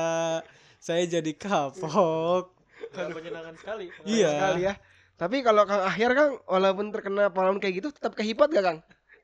saya 0.79 1.05
jadi 1.07 1.33
kapok 1.37 2.55
menyenangkan 2.95 3.55
sekali 3.61 3.93
Iya. 4.09 4.33
Sekali 4.33 4.63
ya. 4.65 4.75
Tapi 5.19 5.43
kalau 5.43 5.67
Kang 5.67 5.83
Ahyar 5.83 6.15
Kang, 6.15 6.39
walaupun 6.47 6.95
terkena 6.95 7.29
pengalaman 7.29 7.59
kayak 7.59 7.83
gitu, 7.83 7.89
tetap 7.91 8.15
ke 8.15 8.23
hipot 8.23 8.49
gak 8.55 8.65
Kang? 8.65 8.79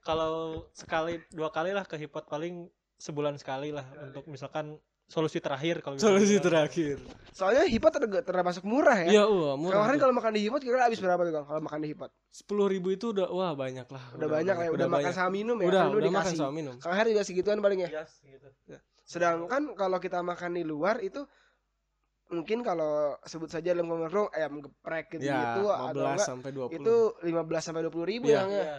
kalau 0.05 0.69
sekali 0.77 1.19
dua 1.33 1.49
kali 1.49 1.73
lah 1.73 1.89
ke 1.89 1.97
hipot 1.97 2.29
paling 2.29 2.69
sebulan 3.01 3.41
sekali 3.41 3.73
lah 3.73 3.89
untuk 4.05 4.29
misalkan 4.29 4.77
solusi 5.05 5.39
terakhir 5.39 5.79
kalau 5.79 5.95
bisa 5.95 6.07
solusi 6.07 6.37
dibilang. 6.37 6.45
terakhir 6.65 6.97
Soalnya 7.35 7.67
hipot 7.67 7.91
ter 7.91 8.03
termasuk 8.23 8.63
murah 8.63 8.95
ya. 9.03 9.09
iya 9.11 9.23
wah 9.27 9.55
murah 9.55 9.83
Kemarin 9.83 9.99
kalau 9.99 10.15
makan 10.15 10.33
di 10.33 10.43
hipot 10.43 10.61
kira-kira 10.61 10.87
habis 10.87 10.99
berapa 10.99 11.19
tuh 11.21 11.33
Kang? 11.33 11.45
Kalau 11.45 11.61
makan 11.61 11.79
di 11.81 11.89
hipot? 11.91 12.11
sepuluh 12.31 12.67
ribu 12.67 12.89
itu 12.89 13.11
udah 13.11 13.27
wah 13.29 13.53
banyak 13.53 13.85
lah 13.85 14.05
Udah, 14.15 14.29
banyak 14.29 14.55
lah 14.55 14.65
ya, 14.65 14.71
udah, 14.71 14.87
makan 14.87 15.03
banyak. 15.05 15.15
sama 15.15 15.31
minum 15.31 15.57
ya. 15.59 15.67
udah 15.67 15.83
udah 15.93 16.13
makan 16.15 16.33
sama 16.33 16.53
minum 16.53 16.75
Kang 16.79 16.91
Ahyar 16.91 17.07
juga 17.07 17.23
segituan 17.23 17.59
paling 17.59 17.81
ya. 17.81 17.91
Yes, 18.01 18.23
gitu. 18.23 18.49
Sedangkan 19.05 19.75
kalau 19.75 19.99
kita 19.99 20.19
makan 20.21 20.55
di 20.55 20.65
luar 20.65 20.99
itu 20.99 21.21
mungkin 22.27 22.65
kalau 22.65 23.21
sebut 23.21 23.47
saja 23.47 23.71
dalam 23.71 23.85
ngomong 23.85 24.33
ayam 24.33 24.59
geprek 24.59 25.13
gitu, 25.13 25.29
ya 25.29 25.61
gitu 25.61 25.69
atau 25.69 25.93
15 25.93 26.01
enggak 26.09 26.25
sampai 26.25 26.51
20 26.51 26.81
itu 26.81 26.97
15 27.21 27.61
sampai 27.61 27.83
20 27.85 28.01
ribu 28.09 28.27
Iya. 28.27 28.39
Kang, 28.41 28.51
ya. 28.51 28.57
Iya. 28.57 28.79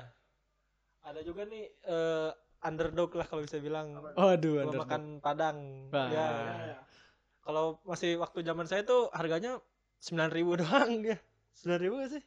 Ada 1.06 1.22
juga 1.22 1.42
nih 1.46 1.64
eh, 1.70 2.30
underdog 2.66 3.14
lah 3.14 3.26
kalau 3.30 3.46
bisa 3.46 3.62
bilang. 3.62 3.94
Aduh, 4.18 4.60
Kalau 4.60 4.74
underdog. 4.74 4.82
makan 4.82 5.02
Padang. 5.22 5.58
Wah. 5.94 6.10
Ya. 6.10 6.28
Kalau 7.46 7.78
masih 7.86 8.18
waktu 8.18 8.42
zaman 8.42 8.66
saya 8.66 8.82
tuh 8.82 9.14
harganya 9.14 9.62
9000 10.02 10.62
doang 10.62 10.92
ya. 11.14 11.18
9000 11.62 12.02
gak 12.02 12.12
sih? 12.18 12.24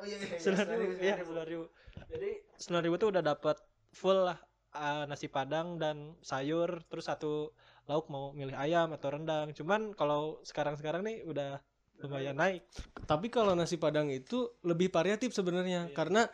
Oh 0.00 0.04
iya, 0.08 0.16
iya, 0.16 0.38
Sembilan 0.40 0.66
ribu, 0.72 0.92
iya 1.04 1.14
sembilan 1.20 1.46
ribu. 1.50 1.64
Jadi 2.08 2.30
sembilan 2.56 2.82
ribu 2.88 2.96
tuh 2.96 3.08
udah 3.12 3.22
dapat 3.22 3.56
full 3.92 4.18
lah 4.24 4.38
ah, 4.72 5.04
nasi 5.04 5.28
padang 5.28 5.76
dan 5.76 6.16
sayur, 6.24 6.80
terus 6.88 7.04
satu 7.04 7.52
lauk 7.84 8.08
mau 8.08 8.32
milih 8.32 8.56
ayam 8.56 8.94
atau 8.96 9.12
rendang. 9.12 9.52
Cuman 9.52 9.92
kalau 9.92 10.40
sekarang-sekarang 10.46 11.04
nih 11.04 11.26
udah 11.28 11.60
lumayan 12.00 12.36
naik. 12.36 12.64
Tapi 13.04 13.28
kalau 13.28 13.52
nasi 13.52 13.76
Padang 13.76 14.08
itu 14.08 14.48
lebih 14.64 14.88
variatif 14.88 15.36
sebenarnya 15.36 15.92
karena 15.92 16.24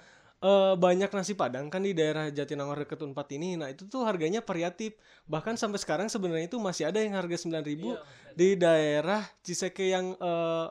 eh, 0.46 0.74
banyak 0.78 1.10
nasi 1.10 1.34
Padang 1.34 1.66
kan 1.66 1.82
di 1.82 1.90
daerah 1.90 2.30
Jatinangor 2.30 2.86
dekat 2.86 3.02
Unpad 3.02 3.28
ini. 3.34 3.58
Nah, 3.58 3.68
itu 3.74 3.90
tuh 3.90 4.06
harganya 4.06 4.40
variatif. 4.46 4.94
Bahkan 5.26 5.58
sampai 5.58 5.82
sekarang 5.82 6.06
sebenarnya 6.06 6.46
itu 6.46 6.62
masih 6.62 6.86
ada 6.86 7.02
yang 7.02 7.18
harga 7.18 7.36
9000 7.42 7.66
Iya, 7.66 7.98
di 8.38 8.48
daerah 8.54 9.26
Ciseke 9.42 9.90
yang 9.90 10.14
eh, 10.14 10.66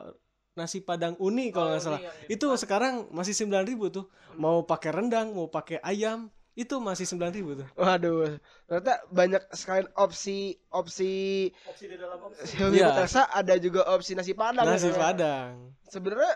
nasi 0.56 0.80
Padang 0.80 1.14
uni 1.20 1.52
kalau 1.52 1.76
nggak 1.76 1.84
salah. 1.84 2.00
Itu 2.32 2.48
sekarang 2.56 3.12
masih 3.12 3.36
9000 3.36 3.92
tuh. 3.92 4.08
Mau 4.40 4.64
pakai 4.64 4.90
rendang, 4.96 5.36
mau 5.36 5.52
pakai 5.52 5.84
ayam, 5.84 6.32
itu 6.56 6.80
masih 6.80 7.04
9000 7.04 7.60
tuh. 7.60 7.68
Waduh, 7.76 8.40
ternyata 8.64 9.04
banyak 9.12 9.42
sekali 9.52 9.84
opsi 9.92 10.56
opsi 10.72 11.52
opsi 11.68 11.84
di 11.84 11.96
dalam 12.00 12.16
opsi. 12.24 12.56
Iya. 12.72 12.96
Terasa 12.96 13.28
ada 13.28 13.54
juga 13.60 13.84
opsi 13.92 14.16
nasi 14.16 14.32
padang. 14.32 14.64
ya, 14.64 14.72
Nasi 14.72 14.88
ya. 14.88 14.96
Padang. 14.96 15.76
Sebenarnya 15.84 16.32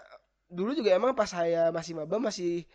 dulu 0.53 0.77
juga 0.77 0.93
emang 0.93 1.17
pas 1.17 1.33
saya 1.33 1.73
masih 1.73 1.97
maba 1.97 2.21
masih 2.21 2.69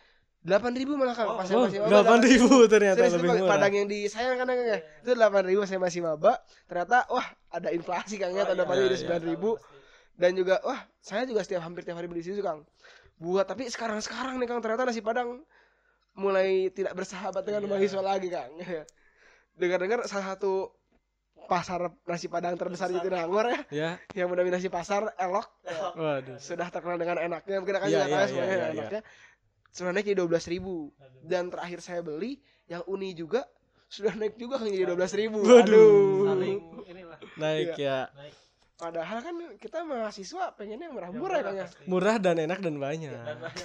8000 0.46 0.94
malah 0.94 1.12
Kang. 1.12 1.26
Oh, 1.26 1.36
pas 1.36 1.44
saya 1.44 1.58
masih 1.66 1.80
maba 1.82 2.22
8000 2.22 2.70
ternyata 2.70 2.98
Serius, 3.02 3.14
lebih 3.18 3.30
murah. 3.34 3.50
Padang 3.50 3.72
yang 3.74 3.88
disayang 3.90 4.36
kan 4.38 4.46
Kang 4.46 4.60
ya. 4.62 4.78
Itu 5.02 5.10
8000 5.12 5.66
saya 5.66 5.80
masih 5.82 6.00
maba. 6.00 6.32
Ternyata 6.64 6.96
wah 7.10 7.26
ada 7.50 7.68
inflasi 7.74 8.14
Kang 8.16 8.30
ya 8.30 8.46
Oh, 8.46 8.46
tahun 8.46 8.54
iya, 8.54 8.62
depannya 8.62 8.80
iya, 8.80 8.88
udah 8.88 9.00
iya. 9.02 9.34
9000 10.14 10.16
dan 10.16 10.30
juga 10.32 10.54
wah 10.62 10.80
saya 10.96 11.22
juga 11.26 11.40
setiap 11.42 11.60
hampir 11.60 11.82
tiap 11.82 11.98
hari 11.98 12.06
beli 12.06 12.22
situ 12.22 12.40
Kang. 12.40 12.62
Buat 13.18 13.44
tapi 13.44 13.66
sekarang-sekarang 13.66 14.38
nih 14.38 14.46
Kang 14.46 14.62
ternyata 14.62 14.86
nasi 14.86 15.02
padang 15.02 15.42
mulai 16.14 16.70
tidak 16.70 16.94
bersahabat 16.94 17.42
dengan 17.42 17.60
Iya. 17.60 17.68
mahasiswa 17.68 18.00
lagi 18.00 18.28
Kang. 18.30 18.52
Dengar-dengar 19.60 20.06
salah 20.06 20.32
satu 20.32 20.70
pasar 21.46 21.78
nasi 22.04 22.26
padang 22.26 22.54
terbesar 22.54 22.90
di 22.90 22.98
Jatinangor 22.98 23.46
ya 23.46 23.60
Ya. 23.70 23.90
yang 24.14 24.26
mendominasi 24.26 24.66
pasar 24.66 25.14
elok 25.14 25.46
Waduh. 25.94 26.36
sudah 26.36 26.66
terkenal 26.68 26.98
dengan 26.98 27.22
enaknya 27.22 27.62
mungkin 27.62 27.76
akan 27.78 27.86
Iya, 27.86 27.98
iya, 28.00 28.10
tahu 28.10 28.26
semuanya 28.26 28.50
iya, 28.50 28.58
iya, 28.58 28.74
enaknya 28.74 29.00
sudah 29.76 29.92
naik 29.92 30.06
jadi 30.06 30.16
dua 30.16 30.28
belas 30.30 30.48
ribu 30.48 30.88
dan 31.20 31.52
terakhir 31.52 31.78
saya 31.78 32.00
beli 32.00 32.40
yang 32.64 32.80
uni 32.86 33.12
juga 33.12 33.44
sudah 33.86 34.16
naik 34.16 34.34
juga 34.34 34.56
kan 34.56 34.66
jadi 34.66 34.88
dua 34.88 34.96
belas 34.96 35.12
ribu 35.12 35.38
Waduh. 35.38 36.26
Saling 36.26 36.58
inilah 36.86 37.18
Naik 37.36 37.76
ya. 37.76 38.08
naik. 38.10 38.32
padahal 38.74 39.18
kan 39.20 39.34
kita 39.56 39.84
mahasiswa 39.84 40.52
pengennya 40.52 40.88
yang 40.88 40.96
murah-murah 40.96 41.38
kan 41.40 41.52
ya. 41.54 41.66
Murah 41.84 42.16
dan 42.16 42.36
enak 42.38 42.60
dan 42.60 42.76
banyak. 42.76 43.12
Dan 43.12 43.36
banyak. 43.38 43.64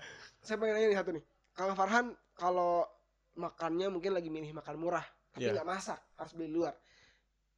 saya 0.44 0.56
pengen 0.56 0.74
nanya 0.74 0.88
nih 0.88 0.98
satu 0.98 1.10
nih 1.12 1.24
Kang 1.52 1.72
Farhan 1.74 2.06
kalau 2.32 2.88
makannya 3.34 3.88
mungkin 3.88 4.12
lagi 4.12 4.28
milih 4.28 4.52
makan 4.54 4.76
murah 4.76 5.04
tapi 5.30 5.46
Iya. 5.46 5.54
nggak 5.54 5.68
masak 5.68 6.00
harus 6.16 6.32
beli 6.34 6.48
luar 6.48 6.74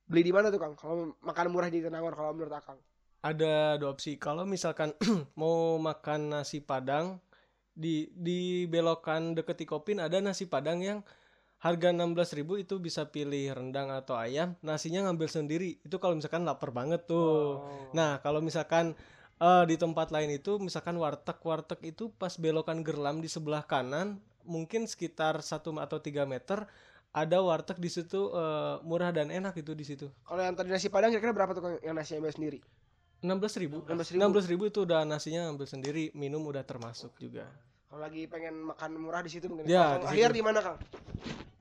beli 0.05 0.23
di 0.23 0.33
mana 0.35 0.51
tuh 0.51 0.59
Kang 0.59 0.75
kalau 0.75 1.15
makan 1.19 1.47
murah 1.49 1.67
di 1.67 1.79
Jatinangor 1.79 2.13
kalau 2.13 2.35
menurut 2.35 2.53
Akang 2.53 2.83
Ada 3.23 3.79
dua 3.79 3.95
opsi. 3.95 4.19
Kalau 4.19 4.43
misalkan 4.43 4.91
mau 5.41 5.79
makan 5.79 6.35
nasi 6.35 6.59
Padang 6.59 7.23
di 7.73 8.13
di 8.13 8.69
belokan 8.69 9.33
deket 9.33 9.65
Ikopin 9.65 9.99
ada 10.01 10.21
nasi 10.21 10.45
Padang 10.47 10.81
yang 10.85 11.01
harga 11.63 11.95
16.000 11.95 12.43
itu 12.67 12.75
bisa 12.83 13.07
pilih 13.07 13.55
rendang 13.55 13.87
atau 13.95 14.19
ayam, 14.19 14.59
nasinya 14.67 15.07
ngambil 15.07 15.31
sendiri. 15.31 15.79
Itu 15.87 16.03
kalau 16.03 16.19
misalkan 16.19 16.43
lapar 16.43 16.75
banget 16.75 17.07
tuh. 17.07 17.63
Nah, 17.95 18.19
kalau 18.19 18.43
misalkan 18.43 18.99
eh, 19.39 19.65
di 19.71 19.77
tempat 19.79 20.11
lain 20.11 20.31
itu 20.35 20.59
misalkan 20.59 20.99
warteg-warteg 20.99 21.79
itu 21.87 22.11
pas 22.15 22.35
belokan 22.35 22.83
Gerlam 22.83 23.23
di 23.23 23.31
sebelah 23.31 23.63
kanan 23.67 24.19
mungkin 24.43 24.91
sekitar 24.91 25.39
1 25.39 25.63
atau 25.79 25.99
3 26.03 26.27
meter 26.27 26.67
ada 27.13 27.39
warteg 27.45 27.79
di 27.79 27.91
situ 27.91 28.31
eh, 28.35 28.75
murah 28.83 29.15
dan 29.15 29.31
enak 29.31 29.55
itu 29.59 29.75
di 29.77 29.85
situ. 29.87 30.11
kalau 30.27 30.43
yang 30.43 30.59
tadi 30.59 30.71
nasi 30.73 30.91
padang 30.91 31.15
kira-kira 31.15 31.35
berapa 31.35 31.53
tuh 31.55 31.79
yang 31.85 31.95
nasi 31.95 32.19
ambil 32.19 32.35
sendiri 32.35 32.59
16.000. 33.23 33.87
16.000. 33.87 34.19
16.000 34.19 34.67
itu 34.67 34.79
udah 34.83 35.01
nasinya 35.03 35.47
ambil 35.47 35.65
sendiri, 35.65 36.11
minum 36.13 36.43
udah 36.43 36.63
termasuk 36.63 37.15
juga. 37.17 37.47
kalau 37.87 38.03
lagi 38.03 38.25
pengen 38.25 38.57
makan 38.65 38.97
murah 38.97 39.21
di 39.21 39.29
situ 39.29 39.47
mungkin 39.47 39.69
Ya, 39.69 39.95
Kalau 39.95 40.01
di 40.03 40.17
akhir 40.17 40.29
situ. 40.29 40.37
di 40.37 40.43
mana 40.43 40.59
Kang 40.61 40.79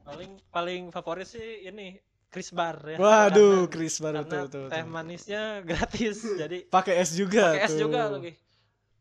paling 0.01 0.31
paling 0.47 0.81
favorit 0.89 1.27
sih 1.27 1.43
ini 1.61 1.99
Chris 2.27 2.49
Bar 2.49 2.79
ya. 2.85 2.95
Waduh, 2.95 3.67
Karena- 3.67 3.69
Chris 3.69 3.95
baru 3.99 4.23
karena 4.23 4.31
tuh 4.41 4.47
tuh. 4.49 4.65
teh 4.67 4.83
manisnya 4.85 5.43
gratis 5.67 6.23
jadi 6.23 6.57
Pakai 6.65 6.97
es 6.97 7.11
juga 7.13 7.51
pakai 7.51 7.61
es 7.61 7.69
tuh. 7.69 7.79
juga 7.81 8.01
lagi. 8.09 8.31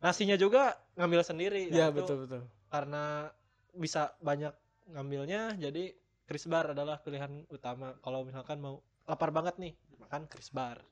Nasinya 0.01 0.35
juga 0.35 0.63
ngambil 0.95 1.21
sendiri. 1.23 1.63
Iya, 1.69 1.87
Nah, 1.87 1.89
itu 1.89 1.97
betul 1.97 2.17
betul. 2.25 2.43
Karena 2.67 3.31
bisa 3.73 4.11
banyak 4.19 4.51
ngambilnya 4.89 5.55
jadi 5.55 5.95
Chris 6.25 6.45
Bar 6.45 6.75
adalah 6.75 6.99
pilihan 6.99 7.31
utama 7.47 7.95
kalau 8.01 8.23
misalkan 8.23 8.59
mau 8.59 8.83
lapar 9.05 9.31
banget 9.31 9.55
nih 9.57 9.73
makan 10.01 10.27
Chris 10.27 10.51
Bar. 10.51 10.83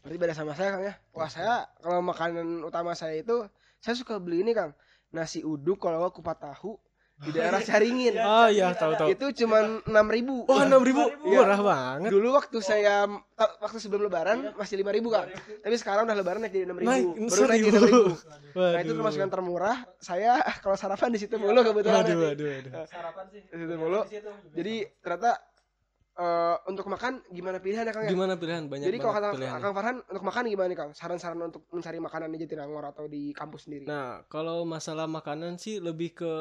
Berarti 0.00 0.16
beda 0.16 0.32
sama 0.32 0.52
saya 0.52 0.72
Kang 0.72 0.82
ya. 0.82 0.94
Wah 1.10 1.28
saya 1.28 1.52
kalau 1.78 2.00
makanan 2.00 2.62
utama 2.62 2.92
saya 2.92 3.16
itu 3.16 3.44
saya 3.78 3.94
suka 3.94 4.16
beli 4.16 4.40
ini 4.40 4.52
Kang. 4.52 4.72
Nasi 5.10 5.42
uduk 5.42 5.76
kalau 5.78 6.00
nggak 6.00 6.14
kupat 6.14 6.38
tahu 6.40 6.78
di 7.20 7.36
daerah 7.36 7.60
Caringin. 7.60 8.16
Oh 8.16 8.48
iya, 8.48 8.72
tahu 8.72 8.96
tahu. 8.96 9.12
Itu 9.12 9.28
cuma 9.36 9.60
enam 9.84 10.06
ribu. 10.08 10.48
Wah, 10.48 10.64
6.000 10.64 11.04
Iya. 11.28 11.44
murah 11.44 11.60
banget. 11.60 12.08
Dulu 12.08 12.28
waktu 12.32 12.58
saya 12.64 13.04
ta- 13.36 13.60
waktu 13.60 13.76
sebelum 13.76 14.08
lebaran 14.08 14.56
masih 14.56 14.80
lima 14.80 14.88
ribu 14.88 15.12
Kang. 15.12 15.28
Tapi 15.60 15.74
sekarang 15.76 16.08
udah 16.08 16.16
lebaran 16.16 16.40
naik 16.40 16.56
jadi 16.56 16.64
enam 16.64 16.80
ribu. 16.80 16.88
Naik 16.88 17.04
Baru 17.28 17.44
naik 17.44 17.60
jadi 17.60 17.76
enam 17.76 17.84
ribu. 17.84 18.04
Waduh. 18.08 18.16
Nah 18.74 18.80
itu 18.80 18.92
termasuk 18.96 19.20
yang 19.20 19.28
termurah. 19.28 19.76
Saya 20.00 20.32
kalau 20.64 20.74
sarapan 20.74 21.12
di 21.12 21.20
situ 21.20 21.36
mulu 21.36 21.60
kebetulan. 21.60 22.00
Waduh, 22.00 22.16
waduh, 22.24 22.46
waduh. 22.48 22.72
Sarapan 22.88 23.24
sih. 23.28 23.40
Di 23.44 23.56
situ 23.58 23.74
mulu. 23.76 24.00
Jadi 24.56 24.74
ternyata 25.04 25.30
eh, 26.20 26.56
untuk 26.68 26.86
makan 26.92 27.24
gimana 27.32 27.56
pilihan 27.56 27.88
ya 27.88 27.92
Kang 27.96 28.04
ya? 28.04 28.10
Gimana 28.12 28.36
pilihan 28.36 28.68
banyak 28.68 28.86
Jadi 28.92 28.98
kalau 29.00 29.14
kata. 29.16 29.28
Kang 29.56 29.72
Farhan 29.72 29.96
untuk 30.04 30.24
makan 30.28 30.42
gimana 30.52 30.68
nih 30.68 30.78
Kang? 30.78 30.90
Saran-saran 30.92 31.40
untuk 31.40 31.64
mencari 31.72 31.96
makanan 31.96 32.28
di 32.28 32.38
Jatinangor 32.44 32.84
atau 32.84 33.08
di 33.08 33.32
kampus 33.32 33.66
sendiri? 33.66 33.88
Nah, 33.88 34.22
kalau 34.28 34.68
masalah 34.68 35.08
makanan 35.08 35.56
sih 35.56 35.80
lebih 35.80 36.12
ke 36.12 36.32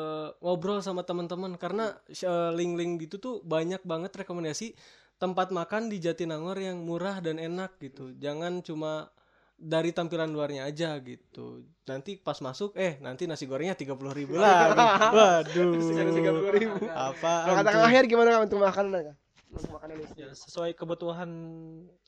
ngobrol 0.44 0.84
sama 0.84 1.08
teman-teman 1.08 1.56
karena 1.56 1.96
eh, 2.12 2.52
link-link 2.52 3.08
gitu 3.08 3.16
tuh 3.24 3.36
banyak 3.48 3.80
banget 3.88 4.12
rekomendasi 4.20 4.76
tempat 5.20 5.52
makan 5.52 5.92
di 5.92 6.00
Jatinangor 6.00 6.60
yang 6.60 6.84
murah 6.84 7.20
dan 7.24 7.40
enak 7.40 7.80
gitu. 7.80 8.16
Jangan 8.20 8.64
cuma 8.64 9.12
dari 9.60 9.92
tampilan 9.92 10.32
luarnya 10.32 10.72
aja 10.72 10.96
gitu. 11.04 11.68
Nanti 11.84 12.16
pas 12.16 12.40
masuk 12.40 12.80
eh 12.80 12.96
nanti 13.04 13.28
nasi 13.28 13.44
gorengnya 13.44 13.76
30.000 13.76 14.00
ribu 14.16 14.40
lagi. 14.40 14.80
Waduh. 15.20 15.72
Tiga 16.16 16.32
puluh 16.32 16.54
ribu. 16.56 16.80
Apa? 16.88 17.34
Kalau 17.44 17.56
kata 17.60 17.70
Kang 17.76 17.86
Ahyar 17.92 18.06
gimana 18.08 18.40
Kang 18.40 18.44
untuk 18.48 18.64
makanan 18.64 19.12
Kang? 19.12 19.18
Untuk 19.50 19.82
ini. 19.82 20.06
Ya, 20.14 20.30
sesuai 20.30 20.78
kebutuhan 20.78 21.30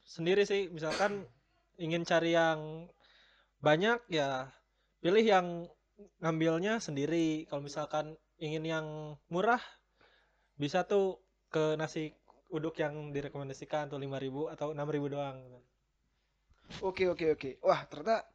sendiri 0.06 0.46
sih. 0.46 0.70
Misalkan 0.70 1.26
ingin 1.82 2.06
cari 2.06 2.38
yang 2.38 2.86
banyak 3.62 4.02
ya 4.14 4.50
pilih 5.02 5.26
yang 5.26 5.48
ngambilnya 6.22 6.78
sendiri. 6.78 7.50
Kalau 7.50 7.66
misalkan 7.66 8.14
ingin 8.38 8.64
yang 8.66 8.88
murah 9.30 9.62
bisa 10.58 10.86
tuh 10.86 11.18
ke 11.50 11.74
nasi 11.78 12.14
uduk 12.54 12.78
yang 12.78 13.10
direkomendasikan 13.16 13.90
tuh 13.90 13.98
5000 13.98 14.54
atau 14.54 14.68
6000 14.76 15.10
doang. 15.10 15.38
Oke 16.86 17.10
oke 17.10 17.34
oke. 17.36 17.50
Wah 17.66 17.84
ternyata 17.90 18.30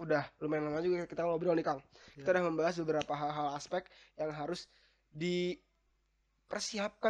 udah 0.00 0.24
lumayan 0.40 0.72
lama 0.72 0.80
juga 0.80 1.04
kita 1.04 1.26
ngobrol 1.26 1.52
nih 1.58 1.66
Kang. 1.66 1.80
Kita 2.16 2.28
Ya. 2.30 2.32
udah 2.38 2.44
membahas 2.48 2.74
beberapa 2.80 3.12
hal-hal 3.12 3.52
aspek 3.58 3.84
yang 4.16 4.32
harus 4.32 4.68
dipersiapkan 5.12 5.71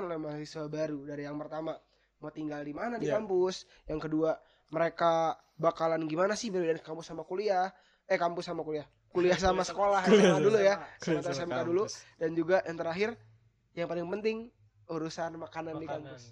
oleh 0.06 0.18
mahasiswa 0.18 0.70
baru 0.70 1.02
dari 1.02 1.26
yang 1.26 1.34
pertama. 1.36 1.74
Mau 2.22 2.30
tinggal 2.30 2.62
di 2.62 2.70
mana 2.70 3.02
di 3.02 3.10
Ya. 3.10 3.18
kampus, 3.18 3.66
yang 3.90 3.98
kedua 3.98 4.38
mereka 4.70 5.34
bakalan 5.58 6.06
gimana 6.06 6.38
sih 6.38 6.54
berbeda 6.54 6.78
kampus 6.78 7.10
sama 7.10 7.26
kuliah, 7.26 7.74
eh 8.06 8.14
kampus 8.14 8.46
sama 8.46 8.62
kuliah, 8.62 8.86
kuliah 9.10 9.34
sama 9.34 9.66
sekolah 9.68 10.06
Kuliah 10.06 10.38
dulu 10.38 10.58
ya, 10.62 10.78
sama 11.02 11.18
sama 11.26 11.34
SMK 11.34 11.58
dulu, 11.66 11.84
dan 12.22 12.30
juga 12.32 12.62
yang 12.62 12.78
terakhir 12.78 13.08
yang 13.74 13.90
paling 13.90 14.06
penting 14.06 14.36
urusan 14.86 15.34
makanan, 15.34 15.82
di 15.82 15.86
Makanan. 15.86 16.14
kampus. 16.14 16.22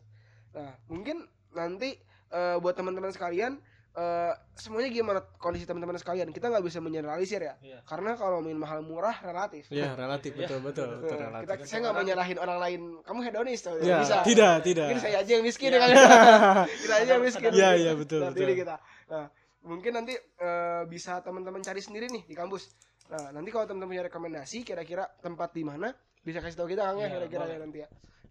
Nah, 0.55 0.71
mungkin 0.87 1.17
nanti 1.51 1.99
eh, 2.31 2.57
buat 2.63 2.79
teman-teman 2.79 3.11
sekalian 3.11 3.59
eh, 3.91 4.33
semuanya 4.55 4.89
gimana 4.89 5.19
kondisi 5.37 5.67
teman-teman 5.67 5.99
sekalian. 5.99 6.31
Kita 6.31 6.47
nggak 6.47 6.63
bisa 6.63 6.79
menyeralisir 6.79 7.43
ya. 7.43 7.55
Iya. 7.59 7.79
Karena 7.83 8.15
kalau 8.15 8.39
main 8.39 8.55
mahal 8.55 8.81
murah 8.81 9.19
relatif. 9.21 9.67
Ya, 9.69 9.93
relatif 9.95 10.35
Ya. 10.35 10.47
betul 10.47 10.59
betul, 10.63 10.89
betul 11.03 11.19
Nah, 11.19 11.27
relatif. 11.35 11.47
kita 11.51 11.67
saya 11.67 11.79
nggak 11.83 11.95
mau 11.99 12.05
nyalahin 12.07 12.39
orang 12.39 12.59
lain. 12.63 12.81
Kamu 13.03 13.21
hedonis 13.27 13.61
tuh. 13.61 13.75
Ya, 13.83 13.99
bisa. 14.01 14.23
tidak, 14.23 14.63
tidak. 14.63 14.87
Mungkin 14.95 15.03
saya 15.03 15.17
aja 15.23 15.31
yang 15.35 15.45
miskin 15.45 15.69
Ya. 15.71 15.75
ya 15.75 15.81
kan. 15.83 15.89
kita 16.87 16.95
aja 16.95 17.11
yang 17.11 17.25
miskin. 17.25 17.51
Iya, 17.51 17.71
iya, 17.75 17.93
betul, 17.99 18.21
Nah, 18.23 18.31
betul. 18.31 18.55
kita. 18.55 18.77
Nah, 19.11 19.27
mungkin 19.67 19.93
nanti 19.93 20.15
eh, 20.17 20.83
bisa 20.87 21.19
teman-teman 21.21 21.61
cari 21.61 21.83
sendiri 21.83 22.07
nih 22.07 22.23
di 22.31 22.35
kampus. 22.39 22.71
Nah, 23.11 23.35
nanti 23.35 23.51
kalau 23.51 23.67
teman-teman 23.67 23.91
punya 23.91 24.05
rekomendasi 24.07 24.63
kira-kira 24.63 25.03
tempat 25.19 25.51
di 25.51 25.67
mana 25.67 25.91
bisa 26.23 26.39
kasih 26.39 26.63
tahu 26.63 26.71
kita 26.71 26.87
Kang 26.87 27.03
ya 27.03 27.11
Iya, 27.11 27.17
kira-kira 27.19 27.45
ya 27.49 27.59
nanti 27.59 27.79
ya. 27.83 27.89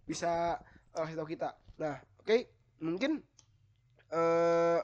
Bisa 0.08 0.56
eh, 0.90 1.02
kasih 1.04 1.16
tahu 1.20 1.28
kita. 1.28 1.52
Nah, 1.76 2.00
oke. 2.24 2.36
Mungkin 2.80 3.20
eh 4.10 4.80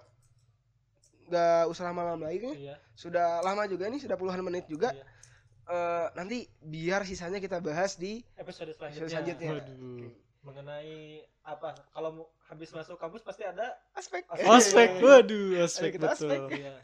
nggak 1.26 1.62
usah 1.68 1.82
lama-lama 1.90 2.26
lagi 2.26 2.38
kayaknya. 2.40 2.58
Iya. 2.58 2.76
Sudah 2.94 3.42
lama 3.42 3.66
juga 3.66 3.86
nih, 3.86 4.00
sudah 4.00 4.16
puluhan 4.16 4.40
menit 4.42 4.66
juga. 4.66 4.94
Iya. 4.94 5.04
Eh, 5.66 6.06
nanti 6.14 6.46
biar 6.62 7.02
sisanya 7.02 7.42
kita 7.42 7.58
bahas 7.58 7.98
di 7.98 8.22
Episode 8.38 8.70
episode 8.70 8.78
selanjutnya. 8.78 9.10
selanjutnya. 9.10 9.50
Waduh. 9.58 10.10
mengenai 10.46 11.26
apa? 11.42 11.74
Kalau 11.90 12.10
mau 12.14 12.26
habis 12.46 12.70
masuk 12.70 12.94
kampus 13.02 13.18
pasti 13.26 13.42
ada 13.42 13.74
Aspek. 13.98 14.22
Ospek, 14.46 15.02
waduh, 15.02 15.58
ospek 15.66 15.98
kita 15.98 16.14
betul. 16.14 16.30
ospek. 16.30 16.40
Iya. 16.54 16.74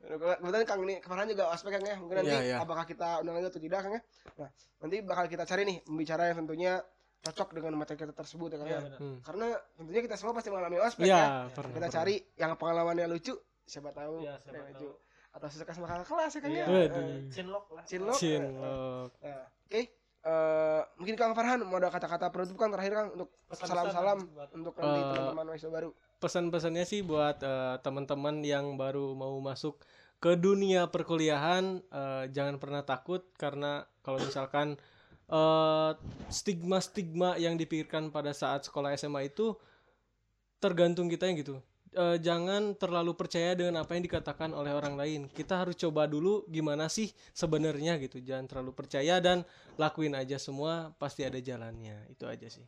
Kebetulan 0.00 0.64
Kang 0.64 0.80
nih 0.86 1.02
kemarin 1.02 1.26
juga 1.34 1.50
ospek 1.50 1.74
Kang 1.74 1.82
ya. 1.82 1.98
Mungkin 1.98 2.16
nanti 2.22 2.30
Iya, 2.30 2.40
iya. 2.46 2.56
apakah 2.62 2.86
kita 2.86 3.26
undang 3.26 3.42
lagi 3.42 3.50
atau 3.50 3.58
tidak 3.58 3.78
Kang 3.82 3.94
ya. 3.98 4.02
Nah, 4.38 4.50
nanti 4.80 4.96
bakal 5.02 5.24
kita 5.26 5.42
cari 5.44 5.62
nih 5.66 5.76
pembicara 5.82 6.22
yang 6.30 6.46
tentunya 6.46 6.72
cocok 7.20 7.48
dengan 7.52 7.72
materi 7.76 7.96
kita 7.96 8.12
tersebut 8.12 8.48
ya 8.48 8.56
Kang 8.56 8.66
Iya 8.66 8.74
ya. 8.74 8.82
benar. 8.82 8.98
Hmm. 8.98 9.18
Karena 9.20 9.46
tentunya 9.74 10.00
kita 10.00 10.16
semua 10.16 10.32
pasti 10.32 10.48
mengalami 10.48 10.78
ospek 10.78 11.04
Iya, 11.04 11.12
ya. 11.12 11.26
pernah. 11.50 11.70
Kita 11.70 11.86
pernah. 11.86 11.88
cari 11.92 12.14
yang 12.34 12.50
pengalamannya 12.56 13.06
lucu, 13.06 13.34
siapa 13.62 13.90
tahu 13.90 14.14
Iya, 14.20 14.34
siapa 14.38 14.56
yang 14.56 14.68
lucu. 14.72 14.88
tahu. 14.88 15.08
Atau 15.30 15.46
suka 15.46 15.70
sama 15.70 15.86
kakak 15.86 16.06
kelas 16.06 16.32
ya 16.32 16.40
Kang 16.40 16.50
Iya. 16.50 16.58
ya. 16.58 16.66
Waduh. 16.66 17.02
Eh, 17.02 17.20
Cinlok 17.30 17.64
lah. 17.70 17.84
Cinlok. 17.84 18.16
Cinlok. 18.16 19.10
Nah, 19.20 19.46
Oke. 19.62 19.82
Eh, 20.20 20.80
mungkin 20.96 21.16
Kang 21.16 21.32
Farhan 21.32 21.60
mau 21.62 21.76
ada 21.76 21.88
kata-kata 21.88 22.28
penutup 22.28 22.56
Kang 22.56 22.68
terakhir 22.68 22.92
Kang 22.94 23.08
untuk 23.14 23.32
salam-salam 23.50 24.18
untuk 24.52 24.76
nanti 24.76 24.98
Eh, 24.98 25.04
teman-teman 25.10 25.44
mahasiswa 25.46 25.70
baru. 25.70 25.90
Pesan-pesannya 26.18 26.84
sih 26.84 27.00
buat 27.00 27.40
eh, 27.40 27.76
teman-teman 27.80 28.40
yang 28.42 28.76
baru 28.76 29.12
mau 29.12 29.32
masuk 29.38 29.80
ke 30.16 30.36
dunia 30.36 30.84
perkuliahan 30.86 31.80
eh, 31.82 32.24
jangan 32.28 32.56
pernah 32.56 32.82
takut 32.82 33.24
karena 33.34 33.88
kalau 34.00 34.20
misalkan 34.20 34.76
eh, 35.30 35.90
stigma-stigma 36.28 37.38
yang 37.38 37.54
dipikirkan 37.54 38.10
pada 38.10 38.34
saat 38.34 38.66
sekolah 38.66 38.90
SMA 38.94 39.30
itu 39.30 39.54
tergantung 40.58 41.06
kita 41.06 41.30
gitu. 41.32 41.62
Eh, 41.90 42.22
jangan 42.22 42.78
terlalu 42.78 43.18
percaya 43.18 43.50
dengan 43.58 43.82
apa 43.82 43.98
yang 43.98 44.06
dikatakan 44.06 44.54
oleh 44.54 44.70
orang 44.70 44.94
lain. 44.94 45.20
Kita 45.26 45.58
harus 45.66 45.74
coba 45.74 46.06
dulu 46.06 46.46
gimana 46.46 46.86
sih 46.86 47.10
sebenarnya 47.34 47.98
gitu. 47.98 48.22
Jangan 48.22 48.46
terlalu 48.46 48.70
percaya 48.74 49.18
dan 49.18 49.42
lakuin 49.74 50.14
aja 50.14 50.38
semua 50.38 50.94
pasti 51.02 51.26
ada 51.26 51.38
jalannya. 51.42 52.06
Itu 52.14 52.30
aja 52.30 52.46
sih. 52.46 52.62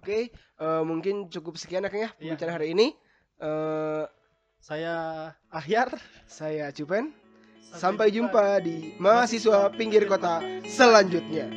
Oke, 0.00 0.30
eh, 0.32 0.82
mungkin 0.86 1.26
cukup 1.28 1.58
sekian 1.58 1.82
ya 1.84 1.90
Kang 1.90 2.02
ya 2.06 2.10
Iya. 2.16 2.38
pembicaraan 2.38 2.56
hari 2.56 2.68
ini. 2.72 2.86
Eh, 3.36 4.04
Saya 4.56 4.94
Ahyar. 5.52 5.92
saya 6.26 6.72
Cupen. 6.72 7.25
Sampai 7.74 8.14
jumpa 8.14 8.62
di 8.62 8.94
mahasiswa 9.02 9.72
pinggir 9.74 10.06
kota 10.06 10.38
selanjutnya. 10.70 11.50